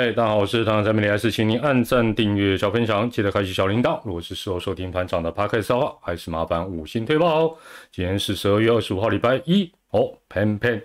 [0.00, 4.00] 嘿，大家好，我是团长蔡明，还是请您按赞、订阅、小分享，记得开启小铃铛。
[4.04, 7.56] 如果是事后收听团长的 podcast 的话，还是麻烦五星推报哦。
[7.90, 10.16] 今天是十二月二十五号，礼拜一哦。
[10.28, 10.80] Pen Pen，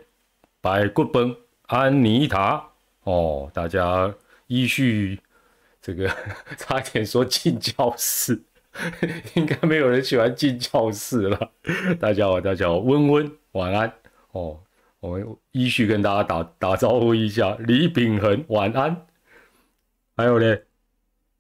[0.62, 1.36] 白骨本
[1.68, 2.66] 安妮塔
[3.04, 4.12] 哦，大家
[4.48, 5.20] 依序
[5.80, 6.10] 这个
[6.58, 8.42] 差点说进教室，
[9.36, 11.52] 应该没有人喜欢进教室了。
[12.00, 13.94] 大家好，大家好，温温晚安
[14.32, 14.60] 哦。
[15.02, 19.06] 我们依序跟大家打打招呼一下，李秉恒晚安，
[20.16, 20.58] 还有呢，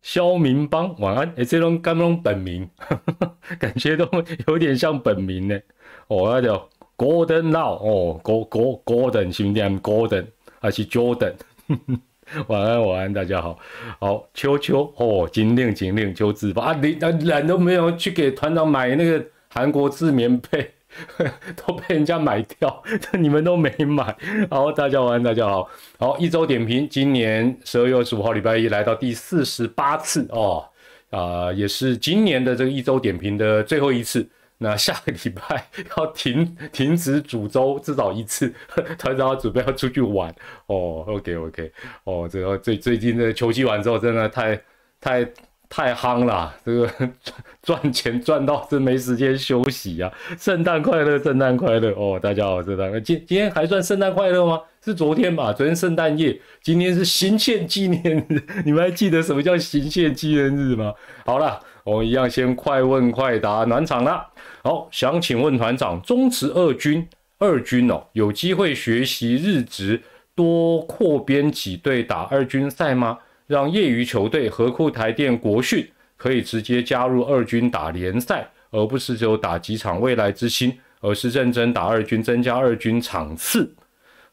[0.02, 2.68] 肖明邦晚安，哎，这种刚刚本名，
[3.60, 4.08] 感觉都
[4.48, 5.60] 有点像本名呢。
[6.08, 10.26] 哦，那叫 Golden Now，哦，Go Go Golden 兄弟，Golden
[10.60, 11.34] 还是 Jordan？
[12.48, 13.60] 晚安晚安，大家好，
[14.00, 20.74] 好秋秋哦，金令金令秋子吧啊，你那人都没有去给团长买那个韩国制棉被。
[21.56, 22.84] 都被人家买掉，
[23.20, 24.16] 你们都没买。
[24.50, 25.70] 好，大家晚安，大家好。
[25.98, 30.66] 好，一周点评，今年十二月二十五号礼拜一来到第四十八次哦，
[31.10, 34.28] 啊，也是今年的这个一周点评的最后一次。
[34.60, 38.54] 那下个礼拜 要停停止主周至少一次，
[38.98, 40.34] 团长准备要出去玩
[40.68, 41.04] 哦。
[41.08, 41.72] OK OK，
[42.06, 44.62] 哦，这个最最近的球季完之后，真的太
[45.02, 45.30] 太。
[45.76, 46.88] 太夯了，这个
[47.64, 50.14] 赚钱赚到真没时间休息呀！
[50.38, 52.20] 圣诞快乐，圣诞快乐哦！
[52.22, 54.62] 大家好，圣诞今今天还算圣诞快乐吗？
[54.86, 55.52] 是昨天吧？
[55.52, 58.40] 昨天圣诞夜，今天是行宪纪念日。
[58.64, 60.94] 你们还记得什么叫行宪纪念日吗？
[61.26, 64.28] 好了，我们一样先快问快答暖场了。
[64.62, 67.08] 好，想请问团长，中职二军
[67.40, 70.00] 二军哦，有机会学习日职
[70.36, 73.18] 多扩编几队打二军赛吗？
[73.48, 83.70] 让业余球队和库台电国训可以直接加入二军打联赛，而不是只有打几场未来之星，而是认真打二军，增加二军场次。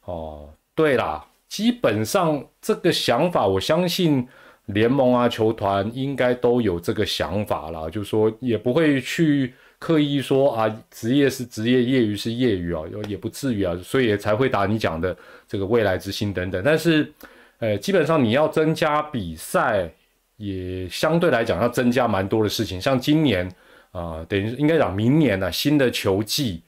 [0.04, 4.26] 哦，对啦，基本上这个想法，我相信
[4.66, 15.16] 联盟啊、球团应该都有这个想法啦，就说也不会去刻意说啊，职业是职业，业余是业余啊，也不至于啊，所以才会打你讲的
[15.48, 17.12] 这个未来之星等等，但是。
[17.60, 19.91] 呃，基本上你要增加比赛，
[20.37, 22.81] 也相对来讲要增加蛮多的事情。
[22.81, 23.47] 像今年
[23.93, 26.62] 啊，等于应该讲明年呢，新的球季，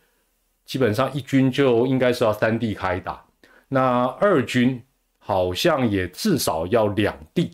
[0.67, 3.25] 基本上一军就应该是要三地开打。
[3.69, 4.83] 那二军
[5.19, 7.53] 好像也至少要两地，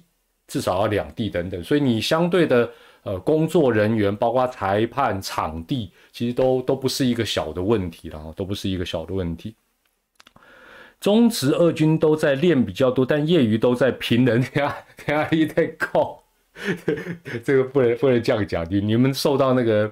[0.49, 1.63] 至少要两地等等。
[1.63, 2.69] 所以你相对的
[3.05, 9.55] 呃工作人员，包括裁判、场地，其实都都不是一个小的问题了，都不是一个小的问题。
[11.01, 14.77] 中职二军都在练比较多，但业余都在拼人压
[15.07, 16.21] 压力太高，
[17.45, 18.67] 这个不能不能这样讲。
[18.69, 19.91] 你你们受到那个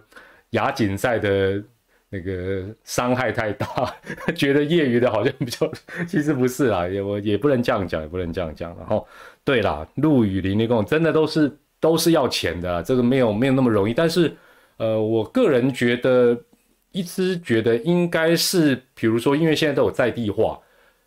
[0.50, 1.62] 亚锦赛的
[2.08, 3.66] 那个伤害太大，
[4.34, 5.70] 觉得业余的好像比较，
[6.08, 8.76] 其实不是啦，也我也不能这样讲，也不能这样讲。
[8.76, 9.06] 然后
[9.44, 13.94] 对啦，陆羽林那种真的都是都是要钱的，这个没有没有那么容易。
[13.94, 14.34] 但是
[14.78, 16.36] 呃，我个人觉得
[16.90, 20.58] 一直觉得应该是，比如说因为现在都有在地化。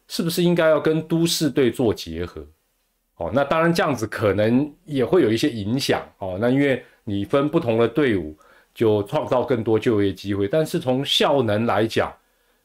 [0.09, 2.45] 是不是应该要跟都市队做结合？
[3.17, 6.37] 哦，那当然这样子可能也会有一些影响哦。
[6.41, 8.35] 那因为你分不同的队伍，
[8.73, 10.47] 就创造更多就业机会。
[10.47, 12.11] 但是从效能来讲，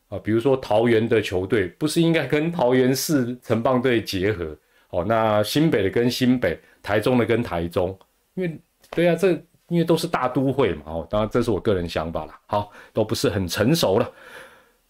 [0.08, 4.56] 啊，比如说桃园的球队，不是应该跟桃园市城棒队结合？
[4.90, 7.98] 哦，那新北的跟新北，台中的跟台中，
[8.34, 8.58] 因为
[8.90, 9.32] 对啊，这
[9.68, 10.82] 因为都是大都会嘛。
[10.86, 12.32] 哦，当然这是我个人想法了。
[12.46, 14.10] 好，都不是很成熟了。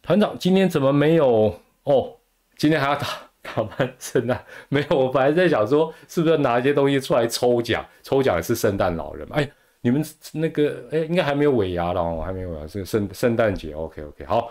[0.03, 1.59] 团长今天怎么没有？
[1.85, 2.15] 哦。
[2.57, 3.07] 今天还要打
[3.43, 4.45] 打完圣诞？
[4.69, 7.85] 没有，我本来在想说，是不是拿一些东西出来抽奖？
[8.03, 9.37] 抽奖是圣诞老人嘛。
[9.37, 9.51] 哎，
[9.81, 13.75] 你们那个哎，应该还没有尾牙了哦，还没有啊，是圣圣诞节。
[13.75, 14.51] OK OK，好。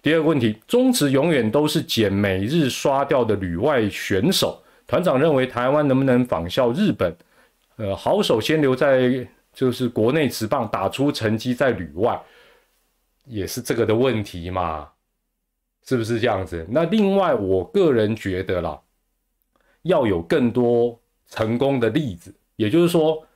[0.00, 4.62] 第二个问题，中职永远都是捡每日刷掉的旅外选手。
[4.86, 7.14] 团长认为台湾能不能仿效日本？
[7.76, 12.18] 呃，好手先留在就是国内职棒打出成绩，在旅外
[13.24, 14.88] 也是这个的问题嘛？
[15.88, 16.66] 是不是这样子？
[16.68, 18.78] 那另外，我个人觉得啦，
[19.84, 22.34] 要有更多成功的例子。
[22.56, 23.26] 也就是说，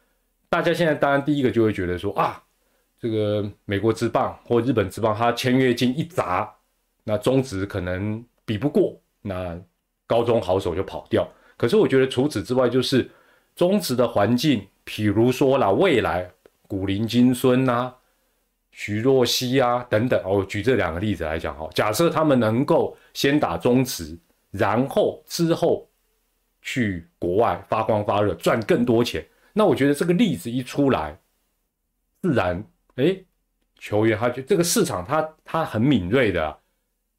[0.51, 2.43] 大家现在当然第一个就会觉得说啊，
[3.01, 6.55] 这个美国之棒或日本之棒，他签约金一砸，
[7.05, 9.59] 那中职可能比不过，那
[10.07, 11.27] 高中好手就跑掉。
[11.57, 13.11] 可是我觉得除此之外，就是
[13.57, 16.31] 中职的环境，譬如说啦，未来
[16.69, 17.95] 古灵精孙呐。
[18.73, 21.69] 徐若曦啊，等等，我举这两个例子来讲哈。
[21.75, 24.19] 假设他们能够先打中职，
[24.51, 25.87] 然后之后
[26.63, 31.19] 去国外发光发热，赚更多钱，那我觉得这个例子一出来，
[32.23, 32.65] 自然，
[32.97, 33.15] 哎，
[33.79, 36.59] 球员他就这个市场他他很敏锐的，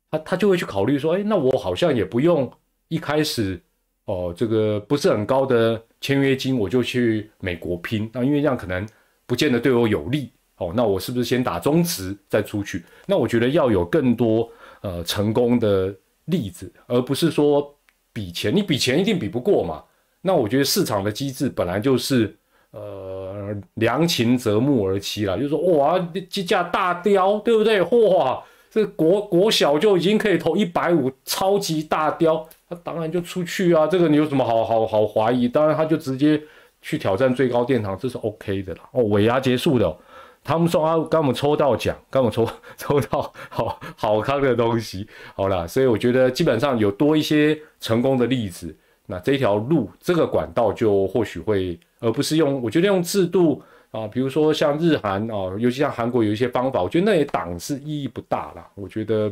[0.10, 2.52] 他他就会去考虑说，哎，那我好像也不用
[2.88, 3.62] 一开始
[4.06, 8.10] 哦，这个不是很高的签约金，我就去美国拼。
[8.12, 8.88] 那因为这样可能
[9.28, 10.32] 不见得对我有利。
[10.63, 12.83] 哦，那我是不是先打中职再出去？
[13.06, 14.50] 那我觉得要有更多
[14.81, 15.94] 呃成功的
[16.25, 17.75] 例子，而不是说
[18.12, 19.83] 比钱，你比钱一定比不过嘛。
[20.21, 22.33] 那我觉得市场的机制本来就是
[22.71, 26.00] 呃良禽择木而栖啦，就是说哇，
[26.30, 27.81] 这架大雕，对不对？
[27.81, 33.86] 哇，这国国小就已经可以投一百五，超级大雕，他当然就出去啊。
[33.86, 35.48] 这个你有什么好好好怀疑？
[35.48, 36.42] 当然他就直接
[36.81, 38.81] 去挑战最高殿堂，这是 OK 的啦。
[38.92, 39.98] 哦，尾牙结束的。
[40.44, 42.45] 他们说啊，刚我们抽到奖，刚我们抽
[42.75, 48.75] 抽到好好康的东西，好了，所以我觉得基本上有多一些成功的例子，
[49.06, 58.68] 那这条路这个管道就或许会，而不是用，我觉得用制度啊，比如说像日韩啊，尤其像韩国有一些方法，我觉得那也挡是意义不大了。
[58.75, 59.31] 我觉得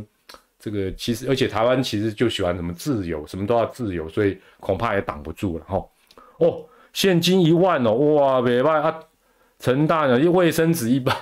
[0.59, 5.85] 这个其实，而且台湾其实就喜欢什么自由，什么都要自由，所以恐怕也挡不住了哈。
[6.37, 8.99] 哦，现金一万哦，哇，没办啊。
[9.61, 11.13] 陈大娘用卫生纸一包，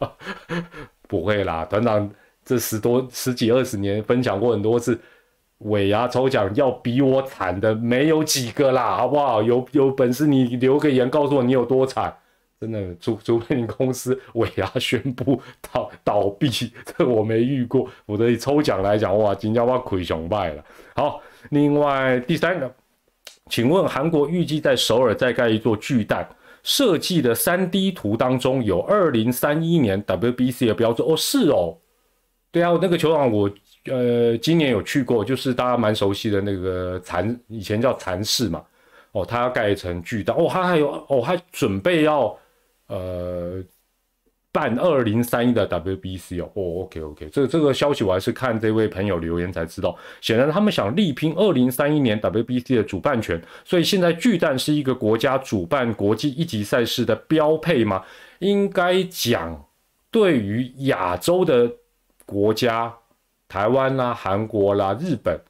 [1.06, 2.10] 不会啦，团长
[2.42, 4.98] 这十多十几二十年分享过很多次，
[5.58, 9.42] 尾牙抽奖要比我惨的没有几个啦，好不好？
[9.42, 12.16] 有有本事你留个言告诉我你有多惨，
[12.58, 15.38] 真的除除非你公司尾牙宣布
[15.70, 16.48] 倒倒闭，
[16.86, 17.86] 这我没遇过。
[18.06, 20.64] 我的抽奖来讲，哇，今天我亏熊败了。
[20.94, 21.20] 好，
[21.50, 22.74] 另外第三个，
[23.50, 26.26] 请问韩国预计在首尔再盖一座巨蛋？
[26.68, 31.02] 设计的三 D 图当中有二零三一年 WBC 的标志。
[31.02, 31.74] 哦，是哦，
[32.52, 33.50] 对啊，那个球场我
[33.86, 38.62] 呃今年有去过，就是大家蛮熟悉的那个蚕，以前叫蚕室嘛，
[39.12, 40.34] 哦，它要盖成巨大。
[40.34, 42.36] 哦，它还有哦，还准备要
[42.88, 43.64] 呃。
[44.58, 49.96] 办二零三一的 WBC 哦，哦，OK OK，这这个消息我还是看这位朋友留言才知道。
[50.20, 58.02] 显然他们想力拼二零三一年 WBC 的主办权，所以现在巨蛋是一个国家主办国际一级赛事的标配吗？
[58.40, 59.64] 应该讲，
[60.10, 61.70] 对于亚洲的
[62.26, 62.92] 国家，
[63.46, 65.40] 台湾啦、韩国啦、日本，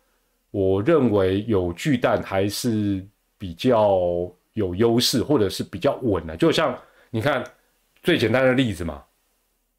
[0.51, 3.03] 我认为有巨蛋还是
[3.39, 6.37] 比较有优势，或者是比较稳的。
[6.37, 6.77] 就像
[7.09, 7.43] 你看。
[8.03, 9.03] 最简单的例子嘛，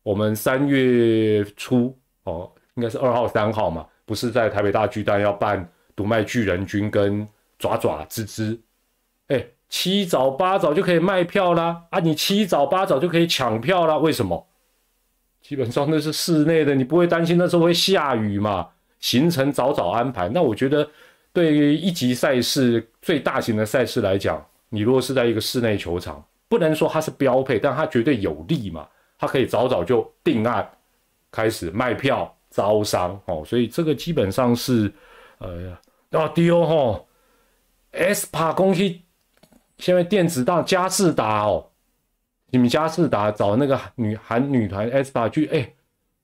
[0.04, 7.28] 我们三月初哦，应该是二号、三号嘛，不是在台北大巨蛋要办独卖巨人军跟
[7.58, 8.60] 爪爪吱吱，
[9.28, 14.48] 哎，七早八早就可以卖票啦，啊，你七早八早就可以抢票啦，为什么？
[15.42, 18.68] 基本上那是室内的，你不会担心那时候会下雨嘛，
[19.00, 20.30] 行程早早安排。
[20.30, 20.88] 那我觉得
[21.32, 26.24] 对于一级赛事最大型的赛事来讲，你如果是在一个室内球场。
[26.50, 28.86] 不能说它是标配，但它绝对有利嘛，
[29.18, 30.70] 它可以早早就定案，
[31.32, 34.92] 开始卖票招商哦，所以这个基本上是，
[35.38, 35.78] 呃，
[36.12, 37.08] 啊对哦吼
[37.94, 38.82] ，SPA 公司
[39.78, 41.70] 现在电子档嘉士达哦，
[42.50, 45.72] 你们嘉士达找那个女韩女团 SPA 去，哎，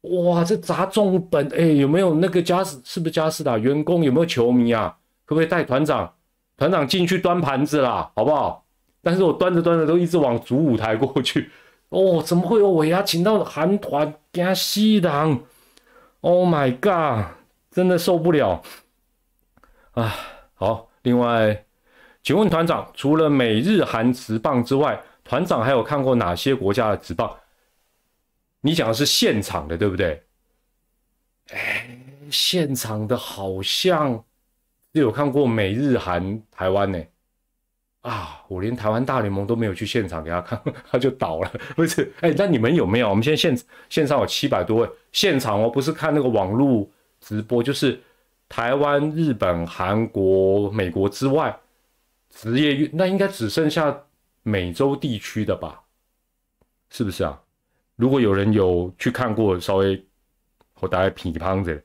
[0.01, 4.97] 哇，这砸重本，哎，有没有那个嘉士是不是嘉士达员工有没有球迷啊？
[5.25, 6.11] 可不可以带团长
[6.57, 8.64] 团长进去端盘子啦，好不好？
[9.05, 11.51] 但是我端着端着都一直往主舞台过去，
[11.89, 15.43] 哦，怎么会有尾牙请到韩团加西郎
[16.21, 17.35] ？Oh my god，
[17.69, 18.63] 真的受不了
[19.91, 20.15] 啊！
[20.55, 21.65] 好，另外，
[22.23, 27.31] 请问团长，除了美日韩直棒之外，团长还有看过哪些国家的直棒？
[28.61, 30.23] 你讲的是现场的，对不对？
[31.51, 31.95] 哎，
[32.31, 34.23] 现场的好像
[34.93, 36.99] 只有看过美日韩台湾呢。
[38.05, 38.43] 啊！
[38.47, 41.51] 我连台湾大联盟都没有去现场给他看， 他就倒了。
[41.75, 43.09] 不是，哎，那你们有没有？
[43.09, 43.57] 我们现在线
[43.89, 46.87] 线上有七百多位现场哦，不是看那个网络
[47.19, 47.99] 直播，就是
[48.47, 51.57] 台湾、日本、韩国、美国之外
[52.29, 54.03] 职业运，那应该只剩下
[54.43, 55.81] 美洲地区的吧？
[56.91, 57.41] 是不是啊？
[57.95, 60.05] 如果有人有去看过，稍微
[60.79, 61.81] 我大概乒乓着。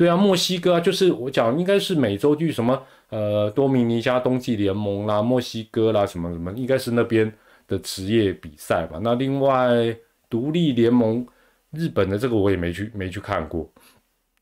[0.00, 2.82] 对啊，墨西哥啊，就是我讲应该是美洲区什么。
[3.10, 7.30] 呃，多米尼加冬季联盟啦，墨西哥啦，什么什么，应该是那边
[7.68, 8.98] 的职业比赛吧。
[9.02, 9.94] 那另外
[10.30, 11.26] 独立联盟，
[11.72, 13.70] 日本的这个我也没去没去看过。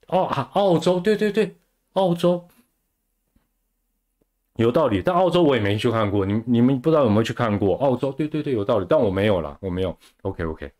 [0.07, 1.53] 哦，澳洲，对对对，
[1.95, 2.47] 澳洲
[4.59, 6.25] 有道理，但澳洲我也没去看过。
[6.25, 8.13] 你你们不知道有没有去看过澳洲？
[8.13, 9.99] 对对对，有道理，但我没有了，我没有。
[10.23, 10.71] OK OK。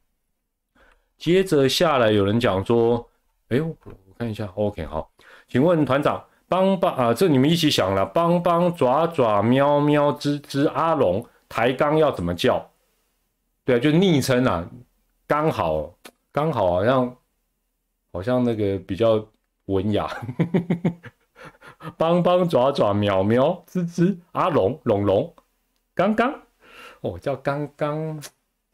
[1.17, 3.05] 接着下来有人讲说，
[3.49, 3.77] 哎呦，
[4.19, 5.11] 看一下，OK 好，
[5.49, 6.25] 请问团长。
[6.51, 7.13] 帮帮啊！
[7.13, 12.67] 这你们一起想了，帮帮爪爪喵喵吱吱阿龙抬杠要怎么叫？
[13.67, 14.67] 对啊，就昵称啊，
[15.27, 15.95] 刚好
[16.33, 17.17] 刚好好像
[18.15, 19.23] 好像那个比较
[19.67, 20.09] 文雅。
[21.99, 25.31] 帮帮爪爪，喵喵吱吱，阿龙龙龙，
[25.95, 26.33] 刚刚
[27.03, 28.19] 哦叫刚刚，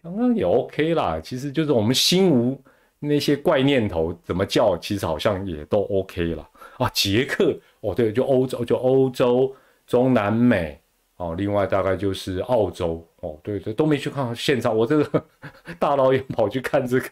[0.01, 1.19] 刚刚也 OK 啦。
[1.21, 2.63] 其实就是我们心无
[3.07, 6.91] 那些怪念头，怎么叫其实好像也都 OK 了啊。
[6.95, 9.55] 捷克哦对，就欧洲就欧洲
[9.87, 10.81] 中南美
[11.17, 15.25] 哦，另外大概就是澳洲哦，对对都没去看现场，我这个
[15.79, 17.09] 大老远跑去看这个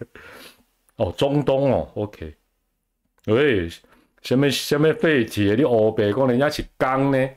[0.96, 2.34] 哦，中东哦 OK，
[3.26, 3.68] 喂。
[4.22, 7.28] 什么什么废铁的欧北光人家是钢呢？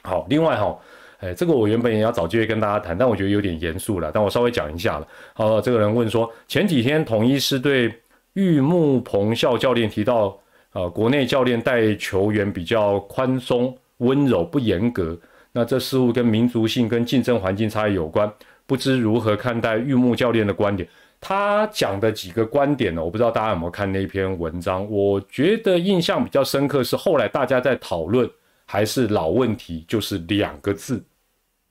[0.00, 0.80] 好，另外哈，
[1.18, 5.08] 哎，这个我原本也要找机会跟大家谈，但我觉得有点严肃了，但我稍微讲一下了。
[5.32, 7.92] 好，这个人问说，前几天统一是对
[8.34, 10.38] 玉木鹏校教练提到，
[10.72, 15.18] 呃，国内教练带球员比较宽松、温柔、不严格，
[15.52, 18.30] 那这似乎跟民族性跟竞争环境差异有关，
[18.66, 20.86] 不知如何看待玉木教练的观点？
[21.18, 23.02] 他讲的几个观点呢？
[23.02, 24.86] 我不知道大家有没有看那篇文章。
[24.90, 28.30] 我觉得印象比较深刻是后来大家在讨论，
[28.66, 31.02] 还是老问题，就是两个字，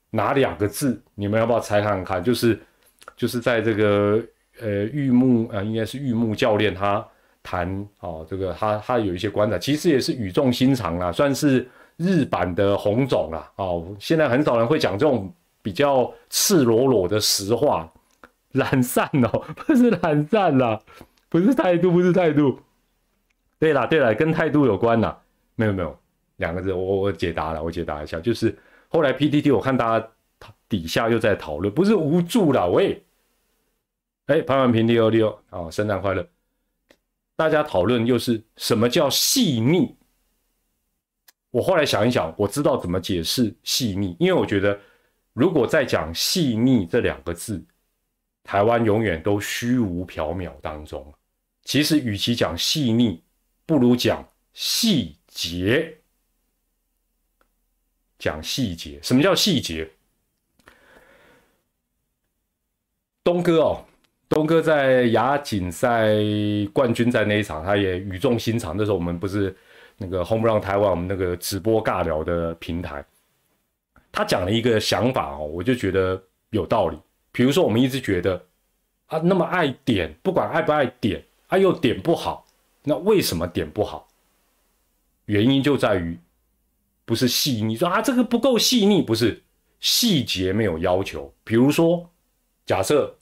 [0.09, 0.99] 哪两个字？
[1.13, 2.23] 你们要不要猜看看？
[2.23, 2.59] 就是
[3.15, 4.19] 就是在这个
[4.59, 7.05] 呃玉木啊，应该是玉木教练他
[7.43, 13.51] 谈哦，这个他他有一些观察，其实也是语重心长啦，算是日版的红总啦。
[13.57, 17.91] 哦，现在很少人会讲这种比较赤裸裸的实话。
[18.55, 20.79] 懒散哦，不是懒散啦，
[21.27, 22.57] 不是态度，不是态度。
[23.59, 25.19] 对啦，对啦，跟态度有关啦。
[25.55, 25.99] 没有没有，
[26.37, 30.11] 两个字，我我解答了，我解答一下，就是后来 PTT 我看大家
[30.67, 33.03] 底下又在讨论，不是无助了，喂，
[34.27, 36.27] 哎，潘文平六六啊，圣诞快乐。
[37.35, 39.95] 大家讨论又是什么叫细腻？
[41.51, 44.79] 我后来想一想，我知道怎么解释细腻，因为我觉得
[45.33, 47.65] 如果再讲细腻这两个字。
[48.47, 51.11] 台湾永远都虚无缥缈当中，
[51.63, 53.23] 其实与其讲细腻，
[53.65, 54.23] 不如讲
[54.53, 55.97] 细节。
[58.17, 59.89] 讲细节，什么叫细节？
[63.23, 63.85] 东哥哦，
[64.29, 66.13] 东哥在亚锦赛
[66.71, 68.75] 冠军赛那一场，他也语重心长。
[68.77, 69.55] 那时候我们不是
[69.97, 73.03] 那个 Home Run 台湾，我们那个直播尬聊的平台，
[74.11, 76.97] 他讲了一个想法哦，我就觉得有道理。
[77.31, 78.45] 比如说，我们一直觉得
[79.07, 82.45] 啊，那么爱点，不管爱不爱点，啊又点不好，
[82.83, 84.07] 那为什么点不好？
[85.25, 86.17] 原因就在于
[87.05, 89.43] 不是细腻，说啊这个不够细腻，不是
[89.79, 91.31] 细节没有要求。
[91.43, 92.09] 比如说，
[92.65, 93.15] 假设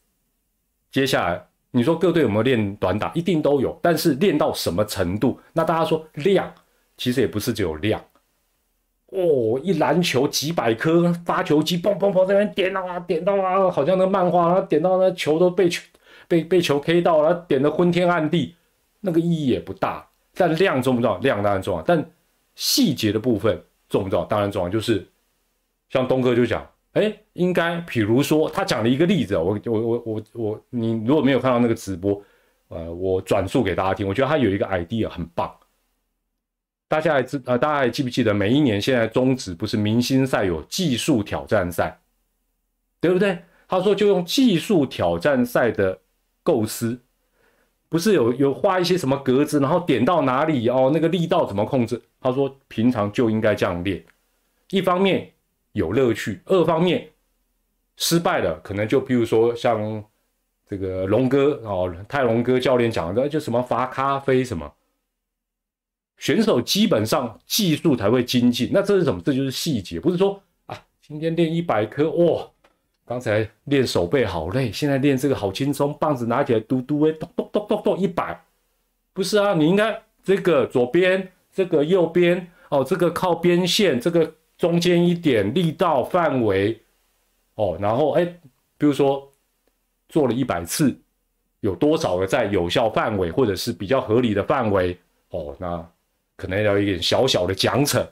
[0.92, 5.40] 接下来你说各队有没有练短打，一定都有，但是练到什么程度？
[5.52, 6.54] 那大家说量，
[6.98, 8.04] 其实也不是只有量。
[9.08, 15.84] 哦，一篮球几百颗发球机，嘣嘣嘣这边点啊点到啊，好像那漫画，然后点到那球都被球
[16.28, 18.56] 被被球 K 到了，点的昏天暗地，
[19.02, 20.08] 那个意义也不大。
[20.36, 21.18] 但量重不重要？
[21.20, 22.04] 量当然重要，但
[22.56, 24.26] 细节的部分重不重要？
[24.26, 24.70] 当然重要。
[24.70, 25.08] 就是
[25.90, 32.20] 像东哥就讲，哎，应该，比如说他讲了一个例子，我我我我我，你如果没有看到那个直播，
[32.70, 35.56] 呃，我转述给大家听，我觉得他有一个 idea 很棒。
[36.88, 42.00] 大家还知呃，大家还记不记得每一年现在中止不是明星赛有技术挑战赛，
[43.00, 43.38] 对不对？
[43.68, 46.00] 他说就用技术挑战赛的
[46.44, 47.00] 构思，
[47.94, 52.02] 不是有有画一些什么格子，然后点到哪里哦，那个力道怎么控制？
[52.20, 54.04] 他说平常就应该这样练，
[54.72, 55.32] 一方面
[55.74, 57.08] 有乐趣，二方面
[57.96, 60.04] 失败了可能就比如说像
[60.68, 64.74] 这个龙哥哦，泰龙哥教练讲的就什么罚咖啡什么。
[66.18, 69.22] 选手基本上技术才会精进，那这是什么？
[69.24, 72.50] 这就是细节，不是说啊，今天练一百颗哇，
[73.06, 78.40] 刚才练手背好累，现在练这个好轻松，棒子拿起来嘟嘟哎，咚咚咚咚咚一百，
[79.14, 86.82] 不是啊，你应该这个左边，这个右边哦，这个靠边线，这个中间一点力道范围
[87.56, 88.26] 哦，然后哎，
[88.78, 89.32] 比如说
[90.10, 90.96] 做了一百次，
[91.60, 94.98] 有多少个在有效范围或者是比较合理的范围
[95.30, 95.86] 哦，那。
[96.36, 98.04] 可能要一点小小的奖惩，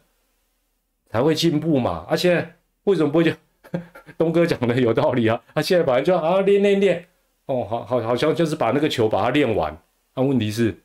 [1.10, 2.06] 才会进步嘛。
[2.08, 3.32] 而且为什么不会就？
[4.18, 5.42] 东哥讲的有道理啊。
[5.54, 7.08] 他现在反正就啊练练练，
[7.46, 9.76] 哦，好好好像就是把那个球把它练完。
[10.16, 10.76] 那问题是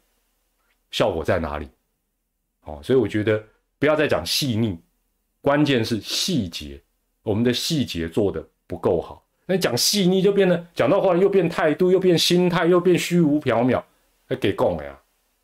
[0.91, 1.69] 效果在哪里？
[2.65, 3.43] 哦，所以我觉得
[3.79, 4.79] 不要再讲细腻，
[5.41, 6.81] 关键是细节。
[7.23, 9.25] 我们的细节做的不够好。
[9.47, 13.83] 那讲细腻就变得讲到后来又变态度，又变心态，又变虚无缥缈。
[14.29, 14.99] 还给供了呀？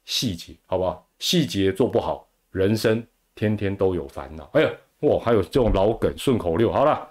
[0.05, 1.09] 细节好不好？
[1.21, 3.05] 细节做不好，人生
[3.37, 4.51] 天天都有烦恼。
[4.55, 4.71] 哎呀，
[5.03, 6.73] 哇，还有这种老梗顺口溜。
[6.73, 7.09] 好了，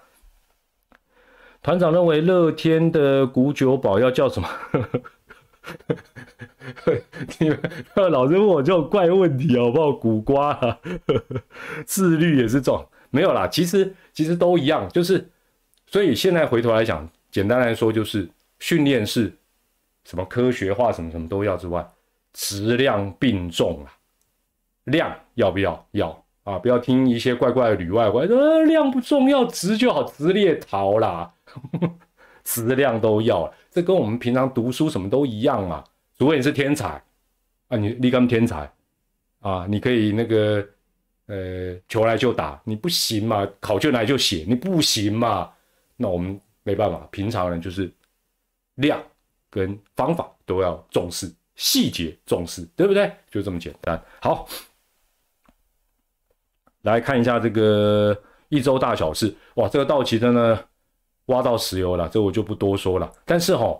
[1.62, 4.50] 团长认为乐天的古酒保要叫什么？
[7.40, 7.60] 你们
[7.96, 9.92] 老是问我这种怪问题好不好？
[9.92, 10.80] 古瓜啊，
[11.86, 13.48] 自律也是这种，没有啦。
[13.48, 15.30] 其实其实都一样，就是
[15.86, 18.28] 所以现在回头来讲，简单来说就是
[18.60, 19.32] 训练是
[20.04, 21.88] 什么科学化，什么什么都要之外，
[22.34, 23.94] 质量并重啊。
[24.86, 25.88] 量要不要？
[25.92, 26.58] 要啊！
[26.58, 31.32] 不要听一些怪怪的旅外怪，呃，量不重要，值就好，值列逃啦，
[32.44, 33.52] 质量都要。
[33.70, 35.84] 这跟我们平常读书什么都一样嘛。
[36.18, 37.02] 除非你是天才
[37.68, 38.72] 啊，你立竿天才
[39.40, 40.68] 啊，你可以那个
[41.28, 45.52] 呃，求来就打，你不行嘛，考卷来就写，你不行嘛，
[45.96, 47.08] 那我们没办法。
[47.12, 47.92] 平常人就是
[48.76, 49.02] 量
[49.50, 53.12] 跟方法都要重视，细节重视，对不对？
[53.30, 54.02] 就这么简单。
[54.20, 54.48] 好。
[56.82, 58.18] 来看一下这个
[58.50, 60.58] 一周大小事，哇，这个道奇真的
[61.26, 63.12] 挖到石油了，这我就不多说了。
[63.26, 63.80] 但是哈，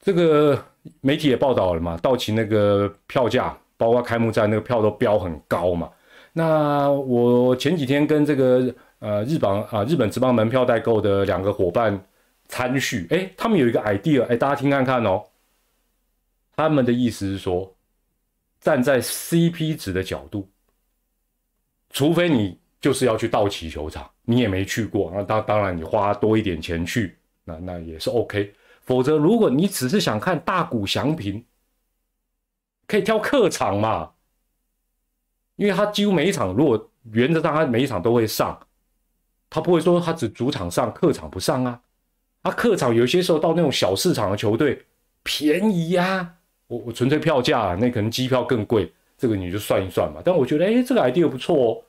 [0.00, 0.62] 这个
[1.00, 5.90] 媒体也报道了嘛，道奇那个票价，包括开幕战那个票都标很高嘛。
[6.32, 12.02] 那我前几天跟这个呃日本啊日本职棒门票代购的两个伙伴
[12.48, 15.22] 参叙，哎，他们有一个 idea，哎，大家听看看哦。
[16.56, 17.74] 他们的意思是说，
[18.60, 20.48] 站在 CP 值的角度。
[21.92, 28.52] 除非你就是要去道奇球场，你也没去过，那当当然你花多一点钱去，那那也是 OK。
[28.80, 31.44] 否则，如果你只是想看大谷翔平，
[32.88, 34.10] 可以挑客场嘛，
[35.54, 38.58] 因为他几乎每一场，如果原则上他每一场都会上，
[39.48, 41.80] 他不会说他只主场上，客场不上啊。
[42.42, 44.84] 他客场有些时候到那种小市场的球队
[45.22, 46.34] 便宜呀，
[46.66, 48.92] 我我纯粹票价，那可能机票更贵。
[49.22, 51.84] 这个你就算一算嘛，但我觉得，哎，这个 idea 不错哦，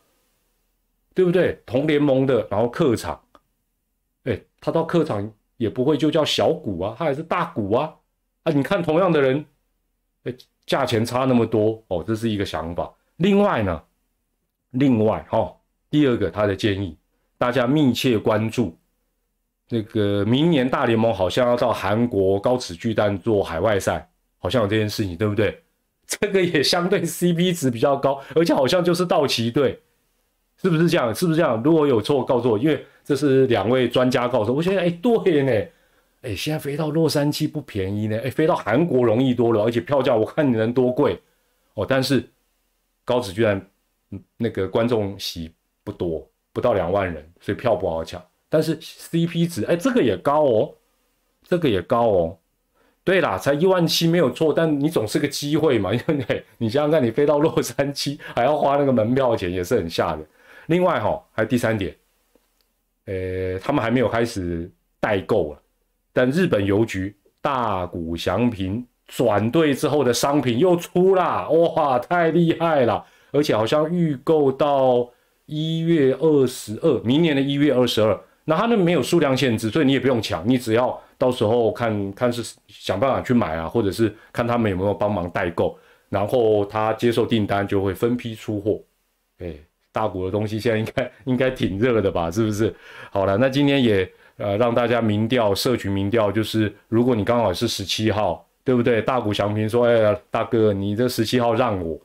[1.15, 1.59] 对不对？
[1.65, 3.19] 同联盟的，然后客场，
[4.25, 7.91] 哎，他到客场也不会就叫小股啊，他还是大股啊，
[8.43, 9.43] 啊，你看同样的人，
[10.25, 10.33] 哎，
[10.67, 12.93] 价钱差那么多哦，这是一个想法。
[13.15, 13.83] 另外呢，
[14.69, 15.57] 另外哈，
[15.89, 16.95] 第二个他的建议，
[17.39, 18.77] 大家密切关注，
[19.69, 25.59] 那个明年大联盟好像要到韩国高尺巨蛋做海外赛，好像有这件事情，对不对？
[26.05, 29.79] 这个也相对 CP 值比较高，而且好像就是道奇队，
[30.61, 31.13] 是不是这样？
[31.13, 31.61] 是不是这样？
[31.63, 34.57] 如果有错，告诉我，因为这是两位专家告诉我。
[34.57, 35.67] 我觉得，哎，对呢，
[36.21, 41.19] 哎，现在飞到洛杉矶不便宜呢，哎，飞到韩国容易多了，而且票价我看你能多贵
[41.73, 41.85] 哦。
[41.87, 42.23] 但是
[43.03, 43.65] 高子居然
[44.37, 45.51] 那个观众席
[45.83, 48.23] 不多，不到两万人，所以票不好抢。
[48.49, 50.75] 但是 CP 值，哎，这个也高哦，
[51.43, 52.37] 这个也高哦。
[53.05, 60.25] 对啦，才一万七没有错，但你总是个机会嘛， 因为你想想看，你飞到洛杉矶还要花那个门票钱，也是很吓人。
[60.67, 61.93] 另外哈，还有第三点，
[63.05, 65.59] 呃，他们还没有开始代购了，
[66.13, 73.05] 但日本邮局大谷祥平转队之后的商品又出啦，哇，太厉害了！
[73.33, 75.09] 而且好像预购到
[75.45, 80.97] 一月二十二，明年的一月二十二，那他那没有数量限制，所以你也不用抢，你只要。
[81.17, 85.77] 到时候看看是想办法去买啊，或者是看他们有没有帮忙代购，
[86.09, 88.81] 然后他接受订单就会分批出货。
[89.39, 89.53] 哎，
[89.91, 92.29] 大股的东西现在应该 应该挺热的吧？
[92.29, 92.73] 是不是？
[93.11, 99.01] 好了，那今天也呃让大家民调，社群民调就是，如果你刚好是十七号，对不对？
[99.01, 101.99] 大股祥平说：“哎，大哥，你这十七号让我，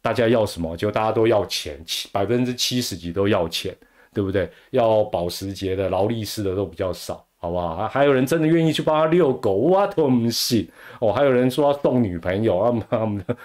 [0.00, 0.76] 大家要什么？
[0.76, 3.74] 就大家都要钱，七百分之七十几都要钱，
[4.12, 4.48] 对不对？
[4.70, 7.86] 要保时捷的、劳力士的都比较少。”好不好？
[7.88, 10.66] 还有人真的愿意去帮他遛狗，我都不信
[10.98, 11.12] 哦。
[11.12, 13.36] 还有人说要送女朋友啊， 妈的，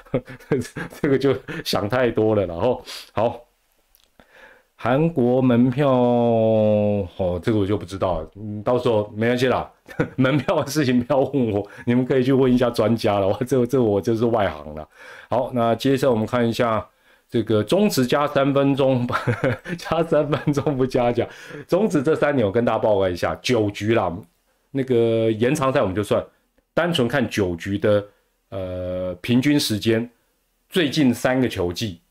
[1.01, 1.35] 这个就
[1.65, 2.45] 想太多了。
[2.45, 2.81] 然后
[3.11, 3.41] 好，
[4.77, 8.31] 韩国门票哦，这个我就不知道了。
[8.37, 9.69] 嗯，到时候没关系啦，
[10.15, 13.27] 门票的事情不要问我，你们可以去问一下专家了。
[13.27, 14.87] 我这这我就是外行了。
[15.29, 16.87] 好，那接着我们看一下。
[17.29, 19.07] 这个中职加三分钟，
[19.77, 21.27] 加三分钟不加奖。
[21.67, 24.11] 中职这三年我跟大家报告一下，九局啦，
[24.71, 26.25] 那个延长赛我们就算，
[26.73, 28.03] 单纯看九局的
[28.49, 30.09] 呃平均时间，
[30.69, 32.01] 最近三个球季，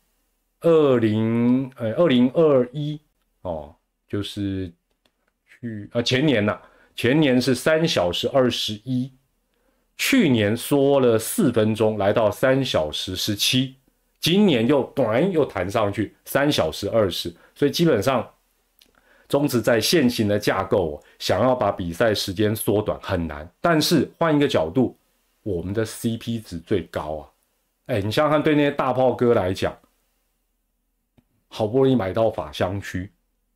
[0.61, 2.97] 二零呃二零二一
[3.41, 3.75] 哦，
[4.07, 4.71] 就是
[5.45, 6.57] 去啊前年呐，
[6.95, 9.11] 前年是三小时二十一，
[9.97, 13.75] 去年缩了四分钟，来到三小时十七。
[14.19, 18.27] 今年又短又弹上去三小时二十，所以基本上
[19.27, 23.49] 中职在现行的架构，想要把比赛时间缩短很难。
[23.61, 24.97] 但是换一个角度，
[25.43, 27.29] 我们的 CP 值最高啊！
[27.85, 29.77] 哎，你想想看，对那些大炮哥来讲，
[31.47, 33.11] 好不容易买到法香区，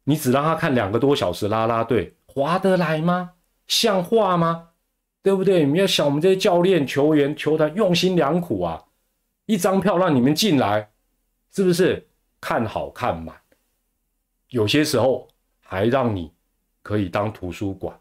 [0.05, 3.31] 你只让他看两个多小时拉拉队，划得来吗？
[3.67, 4.69] 像话吗？
[5.21, 5.65] 对不对？
[5.65, 8.83] 你要想我们这些教练、球员、球团用心良苦啊！
[9.45, 10.89] 一张票让你们进来，
[11.51, 12.07] 是不是
[12.39, 13.35] 看好看满？
[14.49, 15.27] 有些时候
[15.61, 16.31] 还让你
[16.81, 17.99] 可以当图书馆，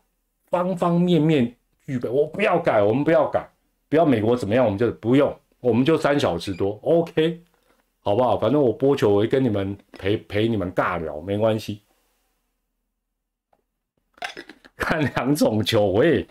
[0.50, 2.09] 方方面面具备。
[2.09, 3.50] 我不要改，我们不要改，
[3.88, 7.42] 不要美国怎么样，我们就不用，我们就三小时多，OK，
[8.00, 8.38] 好不好？
[8.38, 11.83] 反正我播球，我会跟你们陪陪你们尬聊，没关系。
[14.76, 16.26] 看两种球，喂，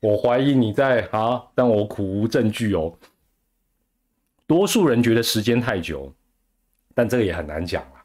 [0.00, 2.92] 我怀疑你在啊，但我苦无证据哦。
[4.50, 6.12] 多数人觉得时间太久，
[6.92, 8.02] 但这个也很难讲啊。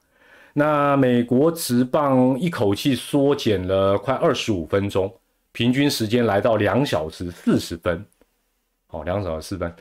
[0.54, 5.12] 那美国职棒一口气缩减了快二十五分钟，
[5.54, 8.06] 平均时间来到两小时四十分，
[8.90, 9.74] 哦，两小时四分。